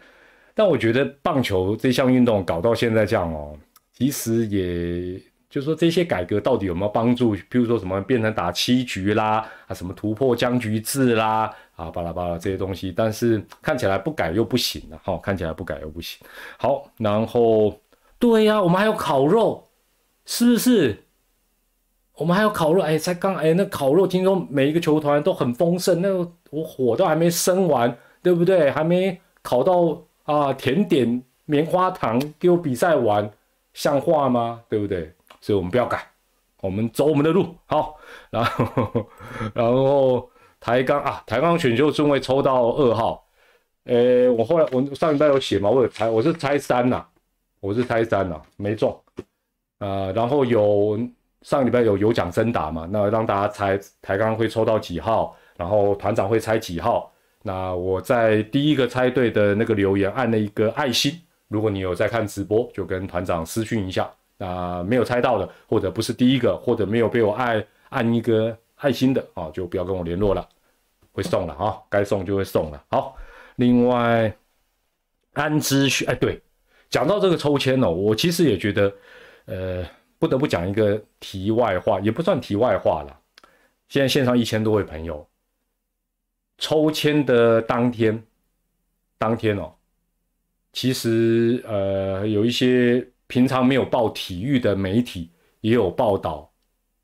[0.54, 3.54] 但我觉得棒球这项运动搞到现在这样哦，
[3.92, 5.20] 其实也。
[5.50, 7.36] 就是说这些改革到底有没有帮助？
[7.48, 16.24] 比如说什么变成打七局啦，啊什么突破僵局制啦，啊巴拉巴拉这些东西，但是看起来不改又不行了，哈，看起来不改又不行。
[16.58, 17.78] 好，然后
[18.18, 19.64] 对呀，我们还有烤肉，
[20.24, 21.04] 是不是？
[22.16, 26.08] 我们还有烤肉，哎，才刚哎，那烤肉听说每一个球团都很丰盛，那
[26.50, 28.70] 我火都还没生完，对不对？
[28.70, 33.28] 还没烤到啊，甜点棉花糖给我比赛完，
[33.72, 34.62] 像话吗？
[34.68, 35.12] 对不对？
[35.40, 36.06] 所以我们不要改，
[36.60, 37.56] 我们走我们的路。
[37.66, 37.96] 好，
[38.30, 39.06] 然后
[39.52, 40.30] 然后
[40.64, 43.22] 台钢啊，台钢选秀顺位抽到二号。
[43.84, 47.04] 呃，我后来我上礼拜有写嘛，我有猜，我是猜三呐，
[47.60, 48.98] 我是猜三呐，没中。
[49.80, 50.98] 呃，然后有
[51.42, 57.12] 上礼拜有有奖征答嘛，那让大家猜台钢会抽到几号，然后团长会猜几号。
[57.42, 64.10] 那我在第一个猜对的那个留言按了一个爱心，如果你有在看直播，就跟团长私讯一下。
[64.38, 70.48] 那没有猜到的，或者不是第一个，或者没有被我按按一个爱心的啊，就不要跟我联络了，
[71.14, 72.84] 会送了啊，该送就会送了。
[72.90, 73.16] 好，
[73.56, 74.36] 另外
[75.32, 76.38] 安之旭，哎，对，
[76.90, 78.92] 讲到这个抽签哦，我其实也觉得，
[79.46, 79.86] 呃，
[80.18, 83.18] 不得不讲一个题外话，也不算题外话了。
[83.88, 85.26] 现在线上一千多位朋友，
[86.58, 88.22] 抽签的当天，
[89.16, 89.72] 当天哦，
[90.74, 93.08] 其实呃有一些。
[93.26, 95.30] 平常没有报体育的媒体
[95.62, 96.52] 也有报道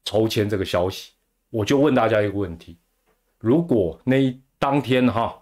[0.05, 1.13] 抽签这个消息，
[1.49, 2.79] 我就问大家一个问题：
[3.41, 5.37] 如果那一当天哈，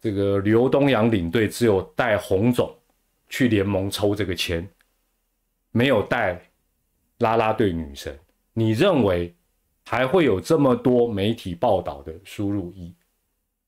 [0.00, 2.72] 这个刘东阳领队只有带洪总
[3.28, 4.66] 去联盟抽这个签，
[5.72, 6.40] 没有带
[7.18, 8.16] 啦啦队女神，
[8.52, 9.34] 你认为
[9.84, 12.94] 还会有这么多媒体报道的输入一？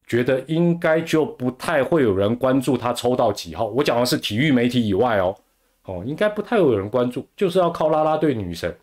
[0.06, 3.66] 觉得应该就不太会有人关注他抽到几号？
[3.66, 5.36] 我讲的是体育媒体以外哦。
[5.84, 8.76] 哦，应该不太会有人关注，就是要靠啦啦队女神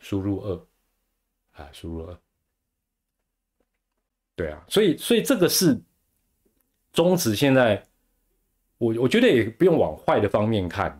[0.00, 0.66] 输入二，
[1.52, 2.18] 啊，输入二，
[4.38, 5.76] 对啊，所以所以这个是
[6.92, 7.82] 中止现在，
[8.78, 10.96] 我我觉得也不用往坏的方面看，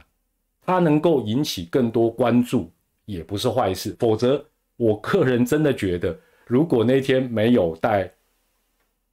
[0.66, 2.68] 它能够引起更多关注
[3.05, 4.44] 也不是坏事，否则
[4.77, 8.12] 我个人真的觉得，如果那天没有带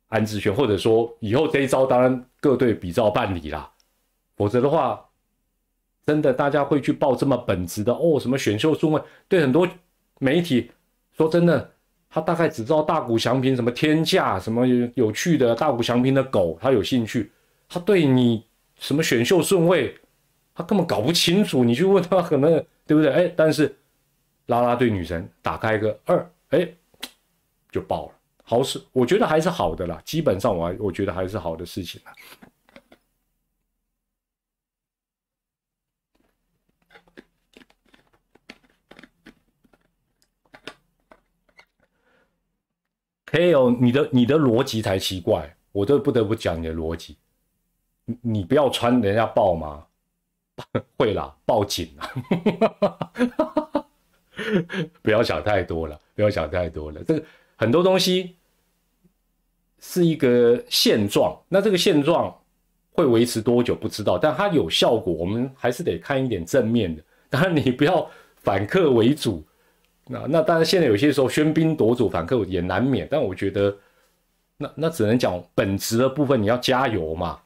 [0.08, 3.72] 安志轩，或者说以后这一招当然各队比照办理啦，
[4.36, 5.00] 否则的话。
[6.08, 8.20] 真的，大家会去报这么本职的哦？
[8.20, 9.02] 什么选秀顺位？
[9.28, 9.68] 对很多
[10.20, 10.70] 媒体
[11.18, 11.74] 说，真的，
[12.10, 17.32] 他大概只知道大谷祥平什么天价，什么有有趣的大谷祥平的狗，他有兴趣。
[17.68, 18.46] 他对你
[18.80, 19.94] 什么选秀顺位，
[20.54, 21.64] 他根本搞不清楚。
[21.64, 23.12] 你去问他，可能对不对？
[23.12, 23.76] 哎， 但是
[24.46, 26.68] 拉拉队女神打开个二，哎，
[27.72, 28.12] 就爆了。
[28.44, 30.00] 好事，我觉得还是好的啦。
[30.06, 32.14] 基本上，我我觉得还是好的事情啦。
[43.32, 47.18] 没有你的你的逻辑才奇怪，我都不得不讲你的逻辑。
[48.06, 49.86] 你你不要穿人家报吗？
[50.98, 52.10] 会啦，报警啦！
[55.02, 57.04] 不要想太多了，不要想太多了。
[57.04, 57.26] 这个
[57.58, 58.36] 很多东西
[59.80, 62.34] 是一个现状，那这个现状
[62.94, 67.04] 会维持多久不知道，但它有效果，我们还是得看一点正面的。
[67.30, 69.44] 当然，你不要反客为主。
[70.08, 73.76] 那那当然，现在有些时候喧宾夺主反客也难免，但我觉得，
[74.58, 77.40] 那那只能讲本质的部分，你要加油嘛。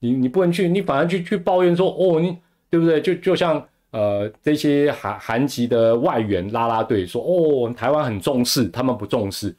[0.00, 2.38] 你你不能去，你反而去去抱怨说，哦，你
[2.70, 3.00] 对不对？
[3.00, 9.52] 就就像呃这些韩韩籍的外援拉拉队说，哦，台湾很重视，他们不重视。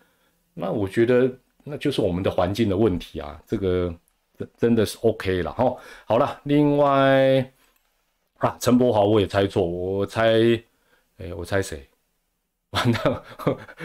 [0.54, 1.30] 那我觉得
[1.64, 3.94] 那就是我们的环境的问题啊，这个
[4.38, 5.76] 真真的是 OK 了哈。
[6.06, 7.52] 好了，另外
[8.38, 10.32] 啊，陈柏豪我也猜错，我猜，
[11.18, 11.89] 哎，我猜谁？
[12.72, 13.24] 完了，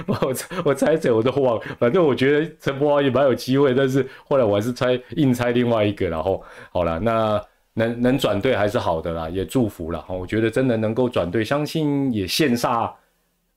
[0.07, 0.35] 我
[0.67, 7.43] 我猜谁我都忘了，反正我觉得陈柏豪也蛮有机会，但是后来我还是猜硬猜另外一个，然后好了，那
[7.73, 10.15] 能能转队还是好的啦，也祝福了哈。
[10.15, 12.93] 我觉得真的能够转队，相信也羡煞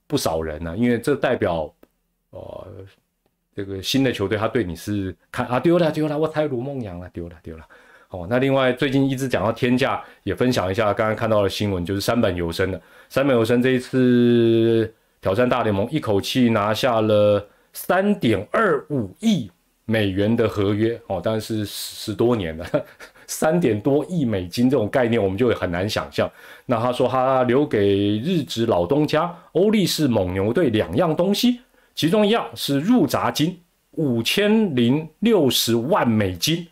[0.06, 1.70] 不少人呢，因为这代表
[2.30, 2.66] 呃
[3.54, 7.64] 这个新的球队他对你是看啊丢了丢了，我猜卢梦阳了丢了丢了。
[8.08, 14.90] 哦，那另外最近一直讲到天价，也分享一下刚刚看到的新闻，就是三本游生的三本游生这一次
[15.28, 19.50] 挑战大联盟，一口气拿下了三点二五亿
[19.84, 22.66] 美元的合约哦，但是十多年了。
[23.28, 26.30] 三点多亿美金这种概念，我们就会很难想象。
[26.64, 31.60] 那他说他留给日职老东家欧力士蒙牛队两样东西，
[31.94, 33.60] 其中一样是入闸金
[33.90, 36.66] 五千零六十万美金，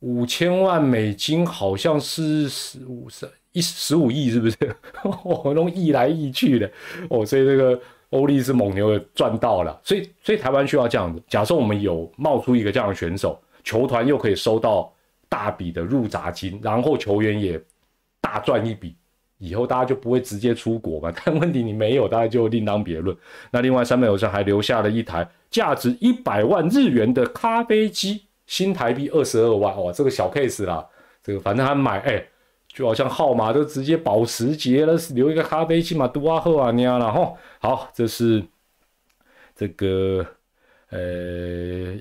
[0.00, 4.56] 五千万美金好像是十五十一十五亿，是不是？
[5.24, 6.70] 我弄亿来亿去的
[7.08, 9.80] 哦，所以这个欧力士蒙牛也赚到了。
[9.82, 11.22] 所以，所以台湾需要这样子。
[11.26, 14.92] 假设我们有冒出一个这样的选手，球团又可以收到。
[15.26, 17.60] 大笔的入闸金，然后球员也
[18.20, 18.94] 大赚一笔，
[19.38, 21.12] 以后大家就不会直接出国嘛？
[21.24, 23.16] 但问题你没有，大家就另当别论。
[23.50, 30.86] 那另外三百有生还留下了一台价值一百万日元的咖啡机，新台币二十二万哇，这个小 case 啦，
[31.20, 32.24] 这个反正他买哎，
[32.74, 37.32] 就好像号码都直接保时捷了，留一个咖啡机嘛，多啊喝啊娘了哈。
[37.58, 38.44] 好，这是
[39.54, 40.26] 这个
[40.90, 41.98] 呃。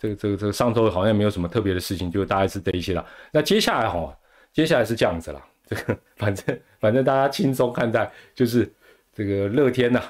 [0.00, 3.04] 这个这个这个上周好像没有什么特别的事情，就大概是这一些了。
[3.32, 4.16] 那接下来哈，
[4.52, 5.44] 接下来是这样子了。
[5.66, 8.72] 这个反正反正大家轻松看待，就是
[9.12, 10.00] 这个乐天呐，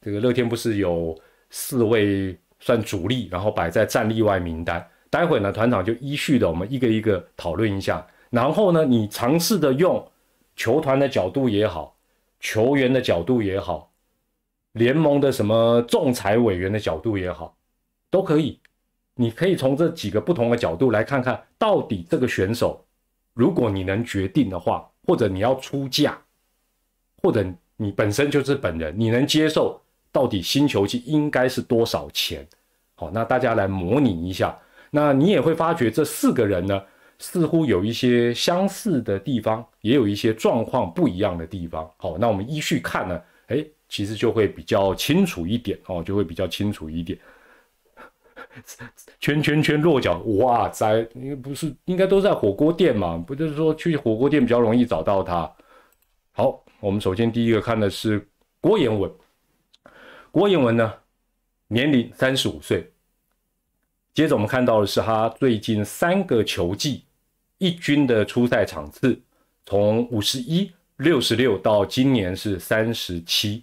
[0.00, 1.16] 这个乐天不是有
[1.48, 4.84] 四位算主力，然后摆在战力外名单。
[5.10, 8.04] 待会呢，团长就依序的我们一个一个讨论一下。
[8.30, 10.06] 然后呢，你尝试的用
[10.54, 11.96] 球团的角度也好，
[12.40, 13.90] 球员的角度也好，
[14.72, 17.56] 联盟的什么仲裁委员的角度也好，
[18.10, 18.58] 都可以。
[19.14, 22.84] 你可以从这几个不同的角度来看看到底这个选手，
[23.32, 26.18] 如果你能决定的话，或者你要出价，
[27.22, 27.42] 或者
[27.76, 29.80] 你本身就是本人，你能接受
[30.12, 32.46] 到底新球季应该是多少钱？
[32.94, 34.58] 好，那大家来模拟一下，
[34.90, 36.82] 那你也会发觉这四个人呢，
[37.18, 41.90] 似乎有一些相似的地方，也有一些状况不一样的地方。
[41.96, 47.18] 好，那我们依序看呢，哎，其实就会比较清楚一点哦，就会比较清楚一点。
[49.20, 51.06] 圈圈圈落脚，哇塞！
[51.14, 53.16] 应该不是，应该都在火锅店嘛？
[53.16, 55.50] 不就是说去火锅店比较容易找到他？
[56.32, 58.26] 好，我们首先第一个看的是
[58.60, 59.10] 郭彦文。
[60.30, 60.92] 郭彦文呢，
[61.68, 62.90] 年龄三十五岁。
[64.12, 67.04] 接着我们看到的是他最近三个球季
[67.58, 69.18] 一军的出赛场次，
[69.64, 73.62] 从五十一、六十六到今年是三十七。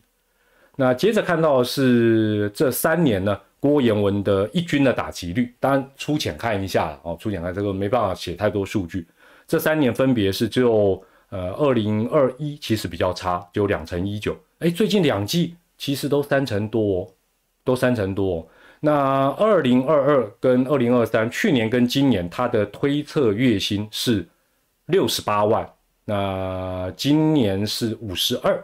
[0.76, 3.40] 那接着看到是这三年呢？
[3.60, 9.08] 郭彦文的一军的打击率，当然粗浅看一下哦，粗浅看这个没办法写太多数据。
[9.48, 14.38] 这三年分别是只有呃，二零二一其实比较差，只有两成一九。
[14.60, 17.10] 哎，最近两季其实都三成多，
[17.64, 18.46] 都三成多。
[18.86, 24.28] 那二零二二跟二零二三，去年跟今年他的推测月薪是
[24.88, 25.66] 六十八万，
[26.04, 28.62] 那今年是五十二。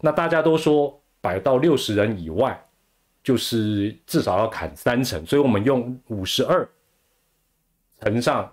[0.00, 2.58] 那大家都说摆到六十人以外。
[3.20, 6.66] 就是至少要砍三成，所以我们用五十二
[8.00, 8.50] 乘上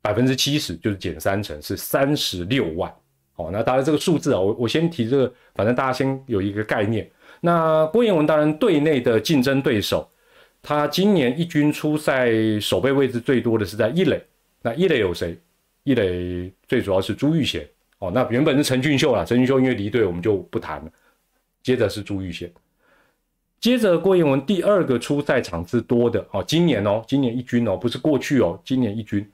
[0.00, 2.90] 百分之七十，就是减三成，是三十六万。
[3.34, 7.10] 好，那当然这个数字啊，我我先提这个，反正大家先有一个概念。
[7.44, 10.10] 那郭彦文当然队内的竞争对手，
[10.62, 14.18] 他今年一军出赛守备位置最多的是在一垒，
[14.62, 15.38] 那一垒有谁？
[15.82, 17.68] 一垒最主要是朱玉贤。
[17.98, 20.90] 哦，那原本是陈俊秀啦，陈俊秀因为离队，我们就不谈了。
[21.62, 22.50] 接着是朱玉贤。
[23.60, 29.30] 接着郭彦文第二个出赛场次多的哦，今年哦，今年一军哦，不是过去哦，今年一军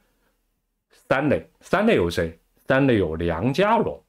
[0.91, 2.37] 三垒，三垒有谁？
[2.67, 4.03] 三垒有梁家荣，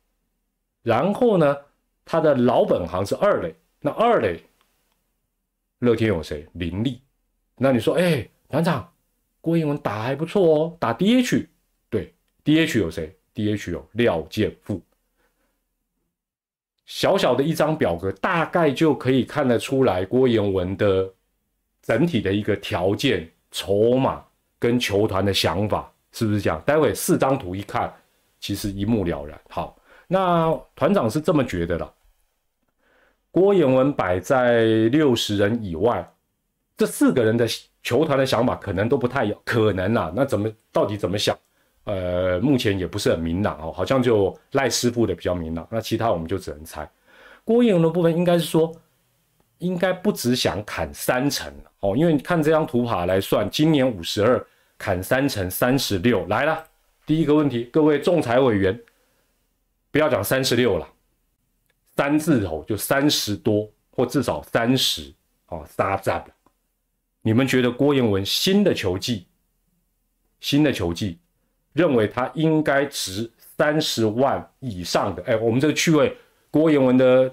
[0.82, 1.56] 然后呢，
[2.04, 4.40] 他的老本行是二垒，那二垒
[5.80, 6.48] 乐天有谁？
[6.54, 7.02] 林立，
[7.56, 8.88] 那你说，哎，团长，
[9.42, 11.48] 郭彦文打还不错哦，打 DH，
[11.90, 12.14] 对
[12.46, 14.80] ，DH 有谁？DH 有廖健富。
[16.86, 21.12] 小小的一张表格，大概就可以看得出来郭彦文的
[21.82, 24.24] 整体的一个条件、筹码
[24.60, 26.62] 跟球团的想法是不是这样？
[26.66, 27.92] 待会四张图一看，
[28.40, 29.42] 其实一目了然。
[29.50, 31.94] 好，那团长是这么觉得的。
[33.32, 36.06] 郭彦文摆在六十人以外，
[36.78, 37.48] 这四个人的
[37.82, 40.12] 球团的想法可能都不太有可能啊。
[40.16, 41.38] 那怎么到底怎么想？
[41.86, 46.88] 呃，目前也不是很明朗哦，好像就赖师傅的比较明朗，那其他我们就只能猜。
[47.44, 48.72] 郭彦文的部分应该是说，
[49.58, 54.46] 应该不只想砍三成哦，因为你看这张图卡来算，今年五十二
[54.78, 56.64] 砍三成三十六来了。
[57.04, 58.80] 第一个问题，各位仲裁委员，
[59.90, 60.88] 不要讲三十六了，
[62.02, 65.14] 三字头就三十多或至少三十
[65.50, 66.26] 哦，杀战。
[67.22, 69.28] 你们觉得郭彦文新的球技，
[70.40, 71.20] 新的球技，
[71.74, 75.22] 认为他应该值三十万以上的？
[75.28, 76.18] 哎，我们这个趣味，
[76.50, 77.32] 郭彦文的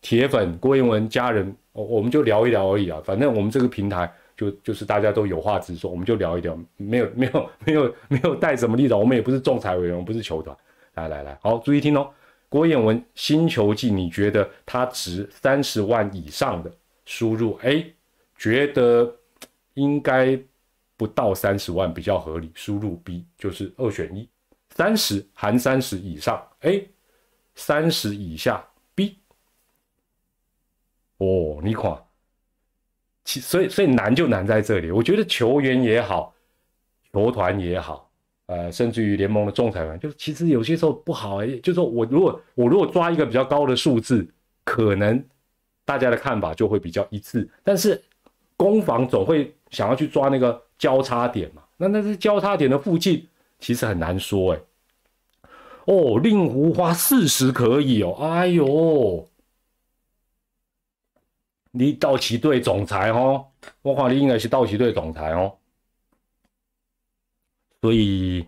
[0.00, 3.02] 铁粉，郭彦文家人，我我们就聊一聊而已啊。
[3.04, 10.56] 反正我们这个平台就就是大家都有话直说，我们就聊一聊，没有没有没有没有带什么立场，我们也不是仲裁委员，我们不是球团。
[10.94, 12.08] 来来来，好，注意听哦。
[12.48, 16.72] 郭彦文新球季，你觉得他值三十万以上的？
[17.04, 17.92] 输入 A。
[18.38, 19.16] 觉得
[19.72, 20.38] 应该
[20.94, 24.28] 不到三十万比较合理，输入 B 就是二选一，
[24.68, 26.90] 三十含三十以上 A，
[27.54, 28.62] 三十以下
[28.94, 29.16] B。
[31.16, 31.98] 哦，你看，
[33.24, 34.90] 其所以所以难就难在这里。
[34.90, 36.34] 我觉得球员也好，
[37.10, 38.05] 球团也好，
[38.46, 44.26] 呃，甚至于联盟的仲裁员，就其实有些时候不好哎，就说我如果我如果抓一个比较高的数字，
[44.64, 45.24] 可能
[45.84, 48.02] 大家的看法就会比较一致，但是。
[48.58, 51.62] 攻防总会想要去抓那个交叉点嘛？
[51.76, 53.28] 那那是交叉点的附近，
[53.58, 54.60] 其实很难说哎。
[55.84, 58.16] 哦，令狐花四十可以哦。
[58.18, 59.28] 哎呦，
[61.72, 63.44] 你道奇队总裁哦，
[63.82, 65.52] 我看你应该是道奇队总裁哦。
[67.86, 68.44] 所以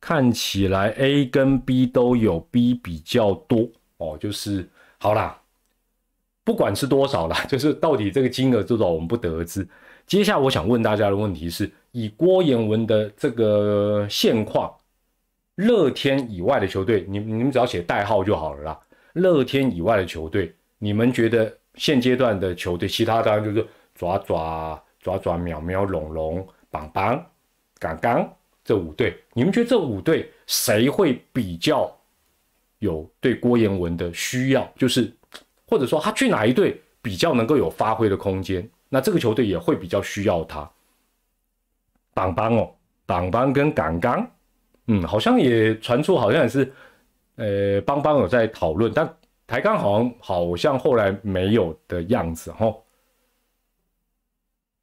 [0.00, 4.64] 看起来 A 跟 B 都有 B 比较多哦，就是
[4.98, 5.36] 好啦。
[6.44, 9.68] 不管是多少啦， 就是到底这个金额多少，我们不得而知。
[10.06, 14.72] 接下来我想问大家的问题是：以郭彦文的这个现况，
[15.56, 18.80] 乐天以外的球队，你你们只要写代号就好了啦。
[19.14, 27.26] 乐天以外的球队，你们觉得现阶段的球队，其他当然就是爪爪爪爪、喵喵、龙龙、棒棒、
[27.80, 28.32] 刚刚
[28.66, 31.90] 这五队，你们觉得这五队谁会比较
[32.80, 34.70] 有对郭彦文的需要？
[34.76, 35.10] 就是。
[35.68, 40.70] 或者说他去哪一队比较能够有发挥的空间，那这个球队也会比较需要他。
[42.14, 42.72] 党邦哦，
[43.04, 44.30] 党邦跟港刚，
[44.86, 46.72] 嗯，好像也传出好像也是，
[47.34, 49.12] 呃，邦邦有在讨论，但
[49.44, 52.72] 台钢好像好像后来没有的样子哈。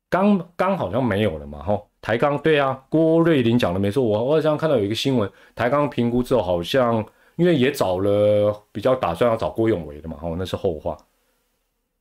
[0.09, 1.81] 刚刚好像没有了嘛哈。
[2.03, 7.03] 台钢对啊，郭瑞林讲的没错，我我好像看到有一个新闻，台钢评估之后好像。
[7.35, 10.95] 因为也找了比较打算要找郭永维的嘛，哦，那是后话，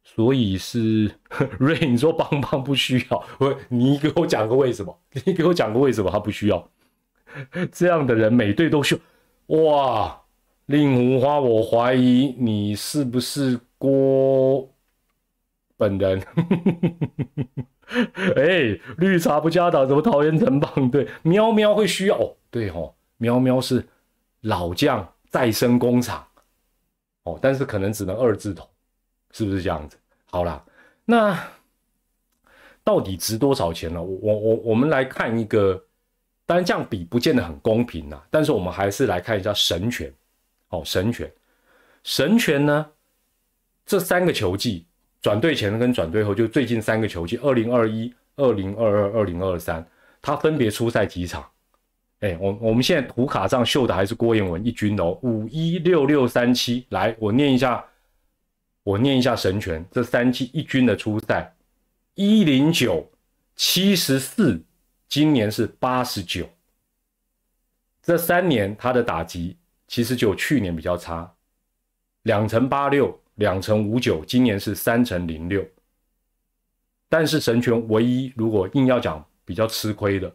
[0.04, 1.10] 所以是
[1.58, 4.94] 瑞，你说邦邦不需要，我你给我讲个为什么？
[5.24, 6.68] 你给我讲个为什么他不需要？
[7.72, 8.94] 这样的人每队都需
[9.46, 10.20] 要，哇！
[10.66, 14.68] 令狐花，我怀疑你是不是郭
[15.82, 16.22] 本人？
[18.36, 21.08] 哎，绿茶不加打，怎么桃园城棒队？
[21.22, 23.84] 喵喵会需要哦，对哦，喵喵是
[24.42, 25.06] 老将。
[25.32, 26.22] 再生工厂，
[27.22, 28.68] 哦，但是可能只能二字头，
[29.30, 29.96] 是不是这样子？
[30.26, 30.62] 好啦，
[31.06, 31.42] 那
[32.84, 34.02] 到底值多少钱呢？
[34.02, 35.82] 我我我我们来看一个，
[36.44, 40.12] 当然这样比不见得很公平呐，但是我们还是来看一下神权，
[40.68, 41.32] 哦，神权，
[42.02, 42.90] 神权呢，
[43.86, 44.86] 这三个球技
[45.22, 49.86] 转队前跟转队后，就最近三个球季，二零二一、二零二二、二零二三，
[50.20, 51.48] 他分别出赛几场？
[52.18, 57.84] 哎，我我们现在图卡上秀的还是郭彦文一军哦，五一六六三七，来，我念一下，
[58.82, 61.54] 我念一下神拳，这三期一军的初赛，
[62.14, 63.08] 一零九
[63.54, 64.60] 七十四，
[65.08, 66.48] 今年是八十九，
[68.02, 69.56] 这三年他的打击
[69.86, 71.32] 其实就去年比较差，
[72.22, 75.64] 两成八六，两成五九，今年是三成零六，
[77.08, 80.32] 但是神拳唯一如果硬要讲比较吃亏的。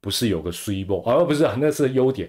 [0.00, 2.28] 不是有个 C 波，而不是那是优点。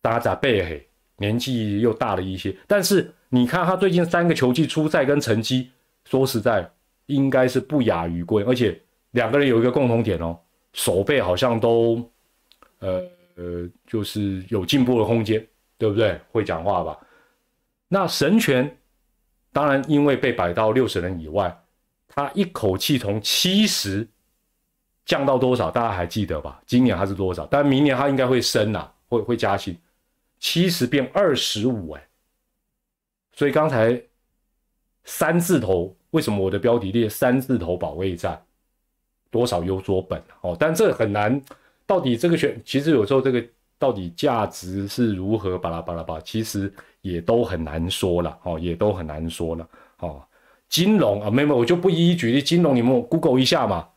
[0.00, 5.72] 打杂背黑，年纪又大了一些，但是你看他最近三个球季出赛跟成绩，
[6.04, 6.70] 说实在
[7.06, 8.80] 应该是不亚于贵，而且
[9.10, 10.38] 两个人有一个共同点哦，
[10.74, 12.08] 手背好像都，
[12.78, 13.02] 呃
[13.34, 15.44] 呃，就是有进步的空间，
[15.76, 16.16] 对不对？
[16.30, 16.96] 会讲话吧？
[17.88, 18.78] 那神拳，
[19.56, 21.58] 当然因为被摆到六十人以外，
[22.08, 24.06] 他一口气从七十。
[25.06, 25.70] 降到多少？
[25.70, 26.60] 大家还记得吧？
[26.66, 27.46] 今年他是多少？
[27.46, 29.78] 但明年他应该会升呐，会会加薪，
[30.40, 32.08] 七十变二十五哎。
[33.32, 34.02] 所以刚才
[35.04, 38.44] 三字头，为什么我的标题列三字头保卫战？
[39.30, 40.56] 多少有所本哦？
[40.58, 41.40] 但这很难，
[41.86, 43.42] 到底这个选，其实有时候这个
[43.78, 45.56] 到底价值是如何？
[45.56, 46.70] 巴拉巴拉巴，其实
[47.12, 50.22] 也都很难说了哦，也都很难说了哦。
[50.68, 52.42] 金融啊，没有，我就不一一举例。
[52.42, 53.88] 金融你们 Google 一下嘛。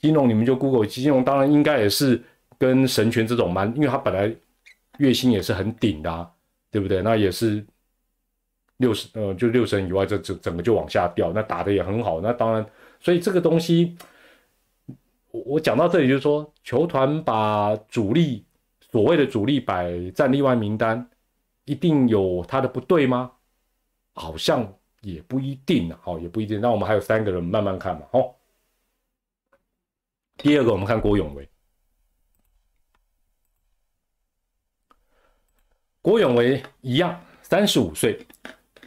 [0.00, 2.22] 金融你们就 Google 金融，当然应该也是
[2.56, 4.32] 跟神权这种蛮，因为他本来
[4.98, 6.30] 月薪也是很顶的，啊，
[6.70, 7.02] 对不对？
[7.02, 7.64] 那也是
[8.76, 11.32] 六十，呃，就六神以外，这整整个就往下掉。
[11.34, 12.64] 那打的也很好，那当然，
[13.00, 13.96] 所以这个东西，
[15.32, 18.44] 我我讲到这里就是说，球团把主力
[18.92, 21.04] 所谓的主力摆在例外名单，
[21.68, 23.30] 一定有他的不对吗？
[24.14, 24.66] 好像
[25.02, 26.60] 也不一定啊，好，也不一定。
[26.60, 28.34] 那我们还有三个人慢慢看嘛，好。
[30.38, 31.48] 第二个，我们看郭永维。
[36.00, 38.18] 郭永维一样，三十五岁，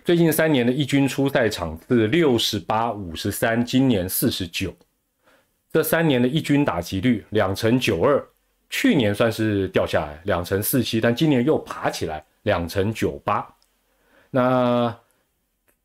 [0.04, 4.76] 最近三年的一军出赛场次六十八、五十三，今年四十九。
[5.72, 8.28] 这三年的一军打击率两成九二，
[8.70, 13.48] 去年算是掉下来两成四七，但今年又爬起来两成九八。
[14.30, 14.96] 那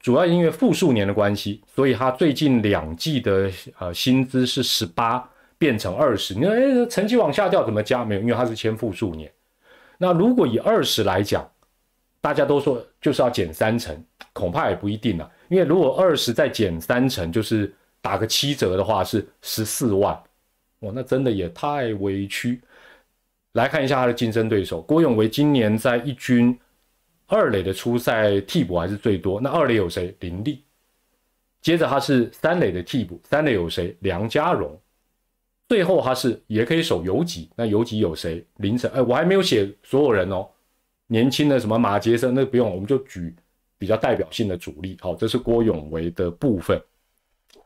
[0.00, 5.28] 主要因为复数年的关系，所以他最近两季的呃薪资是十八。
[5.58, 8.04] 变成二十，你说哎，成绩往下掉怎么加？
[8.04, 9.32] 没有，因为他是签复数年。
[9.96, 11.50] 那如果以二十来讲，
[12.20, 13.98] 大家都说就是要减三成，
[14.34, 15.32] 恐怕也不一定了。
[15.48, 20.14] 因为如果二十再减三成，就是打个七折的话，是十四万。
[20.80, 22.60] 哇，那真的也太委屈。
[23.56, 26.56] 来看一下他的竞争对手，郭永维今年在一军
[27.26, 29.40] 二垒的初赛替补还是最多。
[29.40, 30.14] 那二垒有谁？
[30.20, 30.62] 林立。
[31.62, 33.96] 接着他是三垒的替补，三垒有谁？
[34.00, 34.78] 梁家荣。
[35.68, 38.44] 最后他是也可以守游击，那游击有谁？
[38.58, 40.46] 凌晨，哎，我还没有写所有人哦。
[41.06, 43.34] 年轻的什么马杰森，那不用，我们就举
[43.78, 44.98] 比较代表性的主力。
[45.00, 46.78] 好，这是郭永维的部分，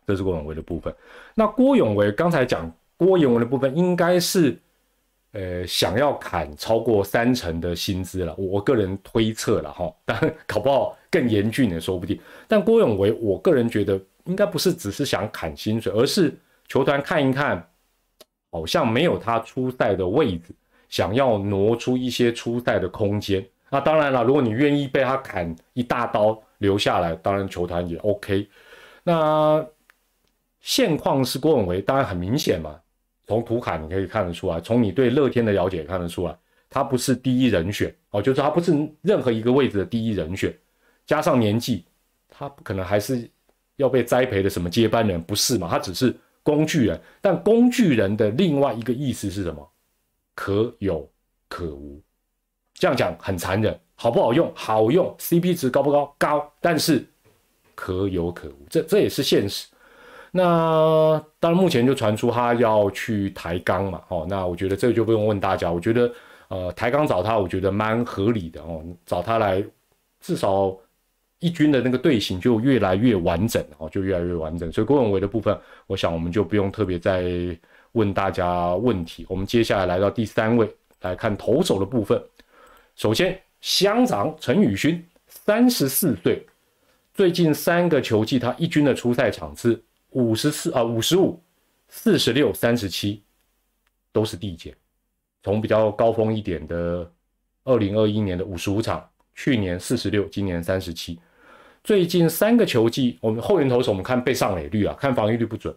[0.06, 0.94] 这是郭永维的部分。
[1.34, 4.56] 那郭永维刚才讲郭永维的部分，应该是
[5.32, 12.20] 呃想要砍超过三成的薪资了，我个人推测了哈，但搞不好更严峻也说不定。
[12.48, 16.36] 但郭永维，我个人觉得应该不是只是想砍薪水，而是
[16.68, 17.66] 球团看一看。
[18.52, 20.52] 好像没有他出赛的位置，
[20.88, 23.46] 想要挪出一些出赛的空间。
[23.70, 28.48] 那当然了，如果你愿意被他砍一大刀留下来，当然球团也 OK。
[29.04, 29.64] 那
[30.60, 32.74] 现况是郭永维，当然很明显嘛，
[33.30, 36.36] 从图卡你可以看得出来，从你对乐天的了解看得出来，
[36.68, 38.72] 他不是第一人选哦，就是他不是
[39.02, 40.52] 任何一个位置的第一人选。
[41.06, 41.84] 加上年纪，
[42.28, 43.30] 他不可能还是
[43.76, 45.68] 要被栽培的什么接班人，不是嘛？
[45.70, 46.12] 他只是。
[46.42, 49.70] 工具人，但工具人的另外一个意思是什么？
[50.34, 51.06] 可有
[51.48, 52.02] 可无。
[52.72, 54.50] 这样讲很残忍，好不好用？
[54.54, 56.16] 好用，CP 值高不高？
[56.18, 57.04] 高，但是
[57.74, 59.68] 可有可无，这这也是现实。
[60.30, 64.02] 那当然，目前就传出他要去抬杠嘛。
[64.08, 65.70] 哦，那我觉得这个就不用问大家。
[65.70, 66.12] 我觉得，
[66.48, 68.84] 呃，抬杠找他，我觉得蛮合理的哦。
[69.04, 69.64] 找他来，
[70.20, 70.76] 至少。
[71.42, 74.70] 一军的那个队形就越来越完整哦，就越来越完整。
[74.70, 77.24] 所以郭永维的部分，我想我们就不用特别再
[77.92, 79.24] 问大家问题。
[79.26, 80.70] 我们接下来来到第三位
[81.00, 82.22] 来看投手的部分。
[82.94, 86.46] 首先，乡长陈宇勋，三十四岁，
[87.14, 91.40] 最近三个球季他一军的出赛场次五十四啊五十五、
[91.88, 93.22] 四十六、三十七，
[94.12, 94.74] 都是递减。
[95.42, 97.10] 从比较高峰一点的
[97.64, 101.18] 二零二一年的五十五场，去年四十六，今年三十七。
[101.82, 105.74] 最近三个球季，我们后援投手，我们看被上垒率啊，看防御率不准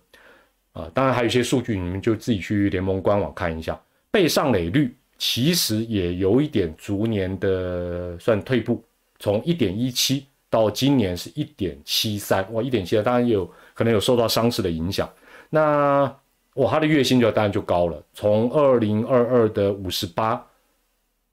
[0.73, 0.91] 啊。
[0.93, 3.81] 当然还有一些数据，你们就自己去联盟官网看一下。
[4.11, 8.83] 被上垒率其实也有一点逐年的算退步，
[9.17, 15.09] 从一点一七到今年是一点七三，哇，一点七三，当然也有可能有受到伤势的影响。
[15.49, 16.13] 那
[16.53, 20.45] 我，他的月薪就当然就高了，从二零二二的五十八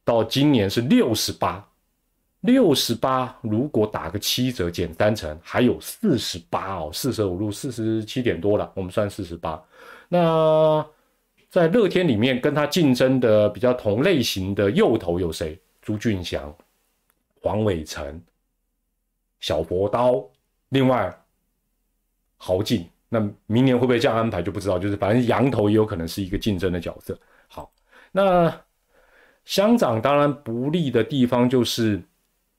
[0.05, 1.67] 到今年是六十八。
[2.41, 9.63] 六十八，如果打个七折减三成，还有四十八哦，四舍五入四十七点多了，我们算四十八。
[10.09, 10.83] 那
[11.51, 15.61] 在乐天里面跟他竞争的比较同类型的右投有谁？
[15.83, 16.51] 朱俊祥、
[17.43, 18.19] 黄伟成、
[19.39, 20.25] 小佛刀，
[20.71, 21.15] 另外
[22.41, 22.89] 豪进。
[23.09, 27.17] 那明年会不会这样安排就不知道，就是反正羊头也有可能是一个竞争的角色。
[27.47, 27.71] 好，
[28.11, 28.53] 那
[29.45, 32.03] 乡长当然不利的地方就是。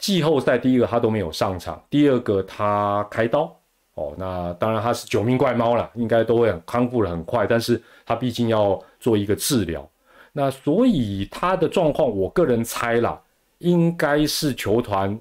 [0.02, 3.56] 季后赛第一个他都没有上场，第二个他开刀
[3.94, 9.88] 哦，那当然他是九命怪猫了，应该都会康复的很快，但是他毕竟要做一个治疗，
[10.32, 13.22] 那所以他的状况，我个人猜啦，
[13.60, 15.16] 应该是球团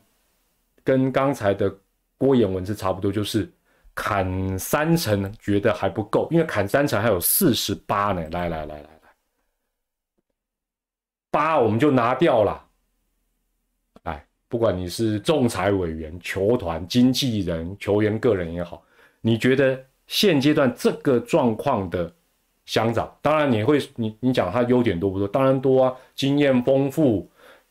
[0.82, 1.70] 跟刚才的
[2.16, 3.52] 郭彦文是差不多，就是
[3.94, 8.88] 砍三成觉得还不够，因为砍三成还有四十八呢，来来来来来，
[11.30, 12.64] 八我们就拿掉了。
[14.04, 18.82] 哎不管你是仲裁委员、球团经纪人、球员个人也好，
[19.20, 22.12] 你觉得现阶段这个状况的
[22.66, 23.16] 乡长。
[23.22, 25.28] 当然你会你你讲他优点多不多？
[25.28, 27.30] 当然多啊，经验丰富，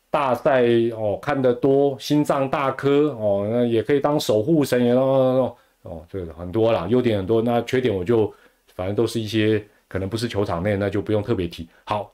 [0.10, 0.64] 大赛
[0.96, 5.54] 哦看得多，心脏大颗哦，那也可以当守护神，也哦
[5.84, 7.42] 哦这个很多啦，优点很多。
[7.42, 8.34] 那缺点我就
[8.76, 11.70] 反正都是一些可能不是球场内，那就不用特别提。
[11.86, 12.14] 好，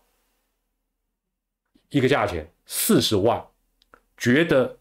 [1.89, 3.45] 一个价钱四十万，
[4.17, 4.77] 觉得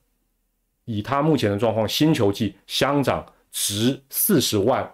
[0.84, 4.92] 以他目前的状况，新球季乡长值四十万。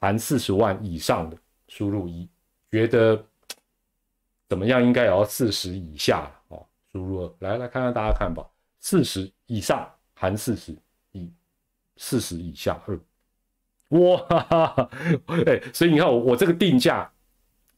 [0.00, 1.36] 含四十万以上的
[1.66, 2.28] 输入一，
[2.70, 3.20] 觉得
[4.48, 4.80] 怎么样？
[4.80, 6.64] 应该也要四十以下哦。
[6.92, 8.48] 输入二，来来看看大家看吧。
[8.78, 10.72] 四十以上含四十
[11.10, 11.28] 一，
[11.96, 12.96] 四十以下二。
[13.88, 14.90] 哇哈哈，
[15.46, 17.10] 哎，所以你看我我这个定价，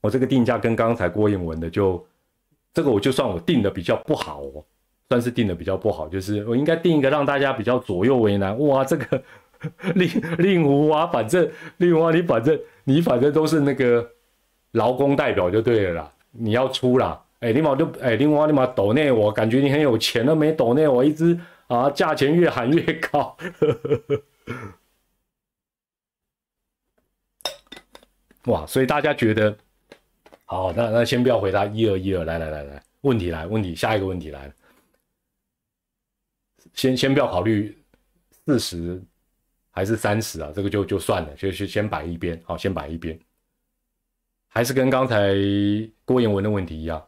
[0.00, 2.04] 我这个定价跟刚才郭彦文的就
[2.72, 4.64] 这个我就算我定的比较不好哦，
[5.08, 8.58] 算是定的比较不好，就是我应该定一个让大家比较左右为难。
[8.58, 9.22] 哇，这个。
[9.94, 10.08] 令
[10.38, 11.46] 令狐啊，反正
[11.76, 14.10] 令狐啊，你反正你反正都是那个
[14.70, 20.50] 劳工代表就对了啦，你要出啦，哎，你马就哎，令狐啊，你马抖内我，感觉你很有钱了没？
[20.50, 21.38] 抖内我一直
[21.68, 23.36] 啊，价钱越喊越高，
[28.46, 28.66] 哇！
[28.66, 29.56] 所以大家觉得
[30.44, 34.54] 好，那那先不要回答一二一二，来来来来，问题来问题，下一个问题来了，
[36.74, 37.76] 先先不要考虑
[38.46, 39.02] 四十。
[39.72, 43.16] 还是三十啊，这个就就算了，就就先摆一边，好，先摆一边。
[44.48, 45.32] 还是跟刚才
[46.04, 47.02] 郭彦文的问题一样，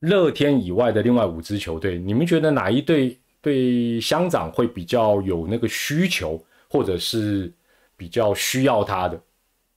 [0.00, 7.50] 乐天以外的另外五支球队，你们觉得哪一队对乡长会比较有那个需求，或者是
[7.96, 9.22] 比较需要他的？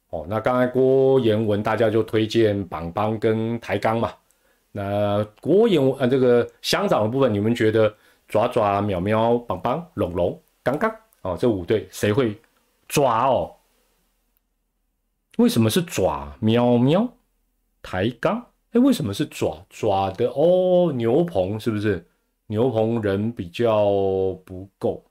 [0.10, 4.14] 哦，那刚才郭彦文大家就推荐榜邦跟台钢嘛。
[4.72, 7.94] 那郭彦文呃这个乡长的部分，你们觉得
[8.28, 10.94] 爪爪、喵喵、榜邦、龙龙、刚刚？
[11.24, 12.40] 哦，这五队谁会
[12.88, 13.52] 抓哦？
[15.38, 17.08] 为什么是爪喵喵
[17.82, 18.46] 抬杠？
[18.72, 20.92] 哎，为什么是爪爪的哦？
[20.94, 22.06] 牛棚是不是
[22.46, 23.86] 牛棚人比较
[24.46, 25.04] 不够？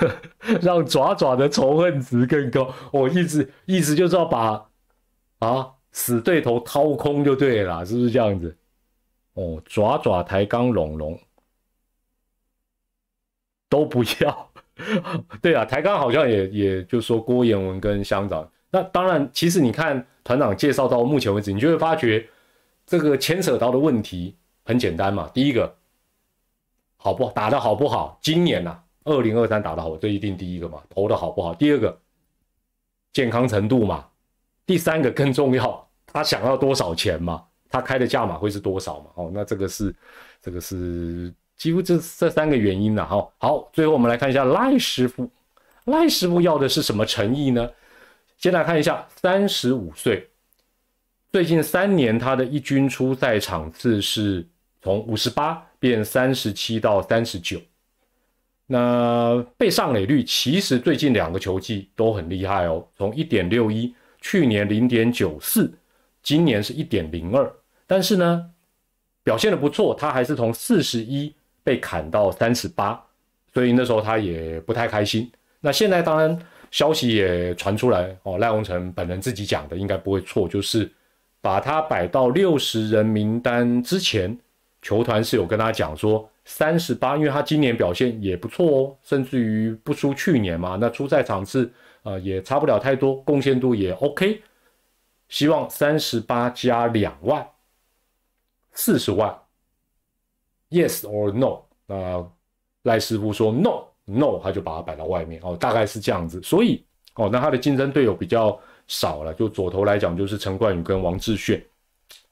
[0.62, 2.72] 让爪爪的仇恨值更高。
[2.92, 4.68] 我意思意思就是要把
[5.38, 8.56] 啊死对头掏空就对了，是不是这样子？
[9.34, 11.20] 哦，爪爪抬杠龙龙。
[13.68, 14.50] 都不要，
[15.42, 22.26] 对啊，台钢好像也也就说郭彦文跟乡长，那当然，其实你看团长介绍到目前为止，你就会发觉
[22.86, 25.28] 这个牵扯到的问题很简单嘛。
[25.34, 25.76] 第一个，
[26.96, 28.20] 好不打的好不好？
[28.22, 30.82] 今年呐，二零二三打的好，这一定第一个嘛。
[30.90, 31.54] 投的好不好？
[31.54, 31.98] 第二个，
[33.14, 34.04] 健康程度嘛。
[34.66, 37.42] 第三个更重要，他想要多少钱嘛？
[37.70, 39.06] 他开的价码会是多少嘛？
[39.14, 39.96] 哦，那这个是
[40.42, 41.32] 这个是。
[41.56, 45.26] 几乎这这三个原因呢，哈，好，最后我们来看一下赖师傅，
[45.86, 47.66] 赖师傅要的是什么诚意呢？
[48.36, 50.28] 先来看一下，三十五岁，
[51.32, 54.46] 最近三年他的一军出赛场次是
[54.82, 57.58] 从五十八变三十七到三十九，
[58.66, 65.72] 那被上垒率其实最近两个球季都很厉害哦，从一点六一，去年零点九四，
[66.22, 67.50] 今年是一点零二，
[67.86, 68.50] 但是呢，
[69.22, 71.34] 表现的不错，他还是从四十一。
[71.66, 72.96] 被砍到三十八，
[73.52, 75.28] 所以那时候他也不太开心。
[75.58, 76.38] 那现在当然
[76.70, 80.88] 消息也传出来哦，赖鸿成本人自己讲的应该不会错，就是
[81.40, 84.38] 把他摆到六十人名单之前，
[84.80, 90.78] 球团是有跟他讲说三十八，因为他今年表现也不错哦，甚至于不输去年嘛。
[90.80, 91.70] 那出赛场次
[92.04, 94.40] 呃也差不了太多，贡献度也 OK，
[95.28, 97.44] 希望三十八加两万，
[98.72, 99.36] 四十万。
[100.70, 101.62] Yes or no？
[101.86, 102.24] 那
[102.82, 106.40] 赖师傅说 No，No，他就把它摆到外面哦，大概是这样子。
[106.42, 106.86] 所以
[107.16, 111.60] 哦，那他的竞争对手比较少了，就左投来讲就是陈冠宇跟王志炫，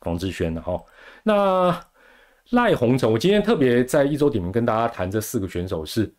[0.00, 0.80] 王志轩的哈。
[1.24, 1.80] 那
[2.50, 6.12] 赖鸿成，我今天特别在一周点名跟大家谈这四个选手，是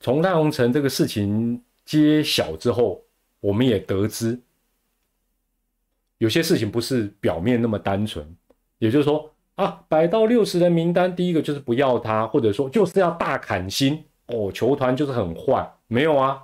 [0.00, 3.02] 从赖鸿成这个事情揭晓之后，
[3.40, 4.40] 我们也得知
[6.18, 8.26] 有些事情不是表面那么单纯，
[8.78, 9.30] 也就是说。
[9.56, 14.52] 啊，摆到六十人名单，第一个就是不要他，或者说就是要大砍薪哦。
[14.52, 16.38] 球团就是很坏，没有啊。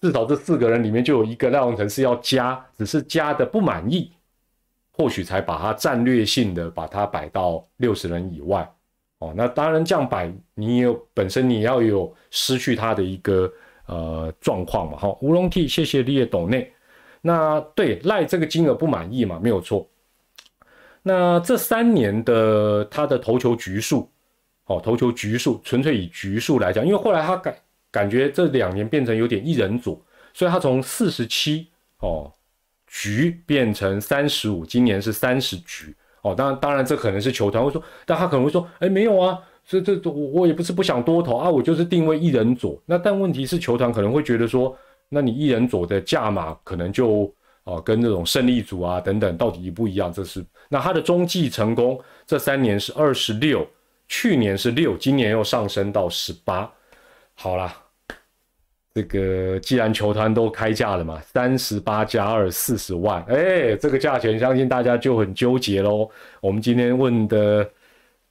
[0.00, 4.10] 至少这四个人里面就有一个赖鸿成是要加，只是加的不满意，
[4.92, 8.70] 或许才把他战略性的把他摆到六十人以外
[9.18, 9.32] 哦。
[9.34, 13.50] 那当然这样摆，你有本身你要有失去他的一个
[13.86, 14.98] 呃状况嘛。
[14.98, 16.72] 好，吴龙 T，谢谢列董内。
[17.20, 19.38] 那对赖这个金额不满意嘛？
[19.42, 19.88] 没有错。
[21.02, 24.08] 那这三年的他的投球局数，
[24.66, 27.56] 哦，投球局数纯粹以局数来讲，因为后来他感
[27.90, 30.00] 感觉这两年变成有点一人左，
[30.32, 31.68] 所以他从四十七
[31.98, 32.30] 哦
[32.94, 36.34] 局变成三十五，今年是三十局哦。
[36.34, 42.78] 当然，当然这可能是球团会说，但他可能会说，哎，没有啊，这这我我也不是不想多投啊，我就是定位一人左。
[42.84, 44.76] 那但问题是，球团可能会觉得说，
[45.08, 47.34] 那你一人左的价码可能就
[47.64, 50.12] 哦跟那种胜利组啊等等到底一不一样。
[50.12, 53.66] 这是那他的中继成功这三年是二十六，
[54.06, 56.70] 去年是六，今年又上升到十八。
[57.32, 57.74] 好啦。
[58.94, 66.10] 这个既然球团都开价了嘛，三十八加二四十万，哎，这个价钱相信大家就很纠结喽。
[66.42, 67.66] 我们今天问的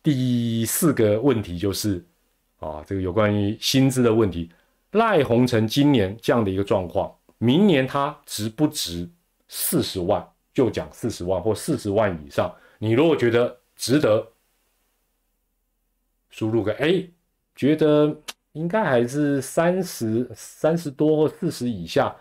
[0.03, 2.05] 第四个问题就是，
[2.59, 4.51] 啊，这个有关于薪资的问题，
[4.91, 9.09] 赖鸿成今年这样的一个状况，明年他值不值
[9.47, 10.23] 四十万？
[10.53, 14.27] 就讲四十万或四十万以上，你如果觉得值得，
[16.29, 17.09] 输入个 A，
[17.55, 18.15] 觉得。
[18.53, 22.13] 应该还是三十三十多或四十以下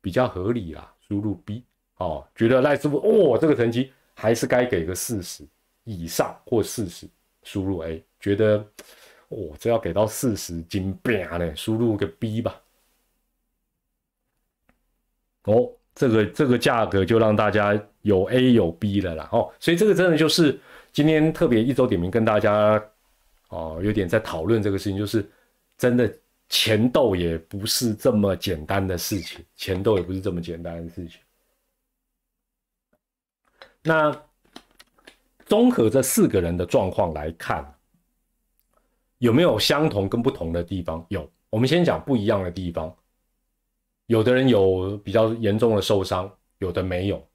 [0.00, 0.92] 比较合理啦。
[1.06, 1.62] 输入 B
[1.98, 5.44] 哦，觉得赖师傅哦，这个成绩还是该给个四十
[5.84, 7.06] 以上或四十。
[7.42, 8.64] 输入 A，觉得
[9.28, 11.54] 哦，这要给到四十金饼呢。
[11.54, 12.60] 输入个 B 吧。
[15.44, 19.28] 哦，这个这个价格就让大家有 A 有 B 了啦。
[19.32, 20.58] 哦，所以这个真的就是
[20.92, 22.82] 今天特别一周点名跟大家
[23.48, 25.24] 哦，有点在讨论这个事情，就是。
[25.80, 26.14] 真的
[26.50, 31.18] 钱斗也不是这么简单的事情，钱斗也不是这么简单的事情。
[33.82, 34.14] 那
[35.46, 37.74] 综合这四个人的状况来看，
[39.16, 41.02] 有没有相同跟不同的地方？
[41.08, 41.26] 有。
[41.48, 42.94] 我们先讲不一样的地方。
[44.04, 47.26] 有的人有比较严重的受伤，有的没有。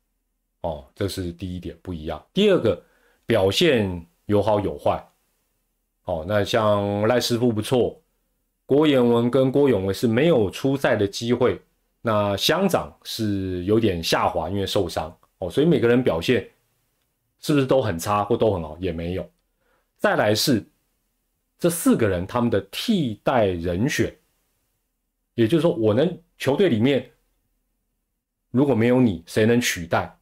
[0.61, 2.23] 哦，这是第一点不一样。
[2.31, 2.79] 第二个
[3.25, 5.03] 表现有好有坏。
[6.03, 7.99] 哦，那像赖师傅不错。
[8.67, 11.61] 郭彦文跟郭永维是没有出赛的机会，
[12.01, 16.49] 那乡长是有点下滑，因为受伤哦，所以每个人表现
[17.39, 18.75] 是不是都很差或都很好？
[18.79, 19.29] 也没有。
[19.97, 20.65] 再来是
[21.59, 24.15] 这四个人他们的替代人选，
[25.35, 27.11] 也就是说，我能球队里面
[28.49, 30.17] 如果没有你，谁能取代？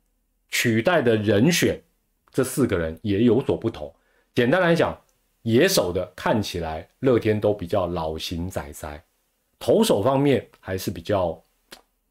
[0.50, 1.82] 取代的人选，
[2.32, 3.94] 这四个人也有所不同。
[4.36, 5.00] 简单来讲。
[5.44, 9.04] 野手的看起来乐天都比较老型仔仔，
[9.60, 11.42] 投手方面还是比较，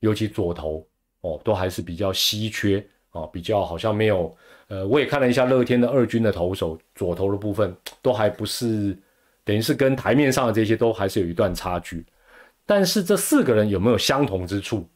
[0.00, 0.86] 尤其左投
[1.22, 4.36] 哦，都还是比较稀缺啊，比较好像没有。
[4.68, 8.96] 呃，我也看了一下乐天的二军的投手，左投的部分都还不是，
[9.44, 12.06] 等于是跟台面上的这些都还是有一段差距。
[12.64, 14.88] 但是这四个人有没有相同之处？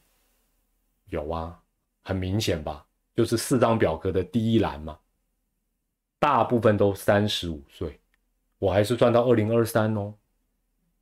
[1.11, 1.59] 有啊，
[2.05, 4.99] 很明显吧，就是四张表格的第一栏嘛，
[6.19, 7.99] 大部分都三十五岁。
[8.59, 10.15] 我还是赚到二零二三哦，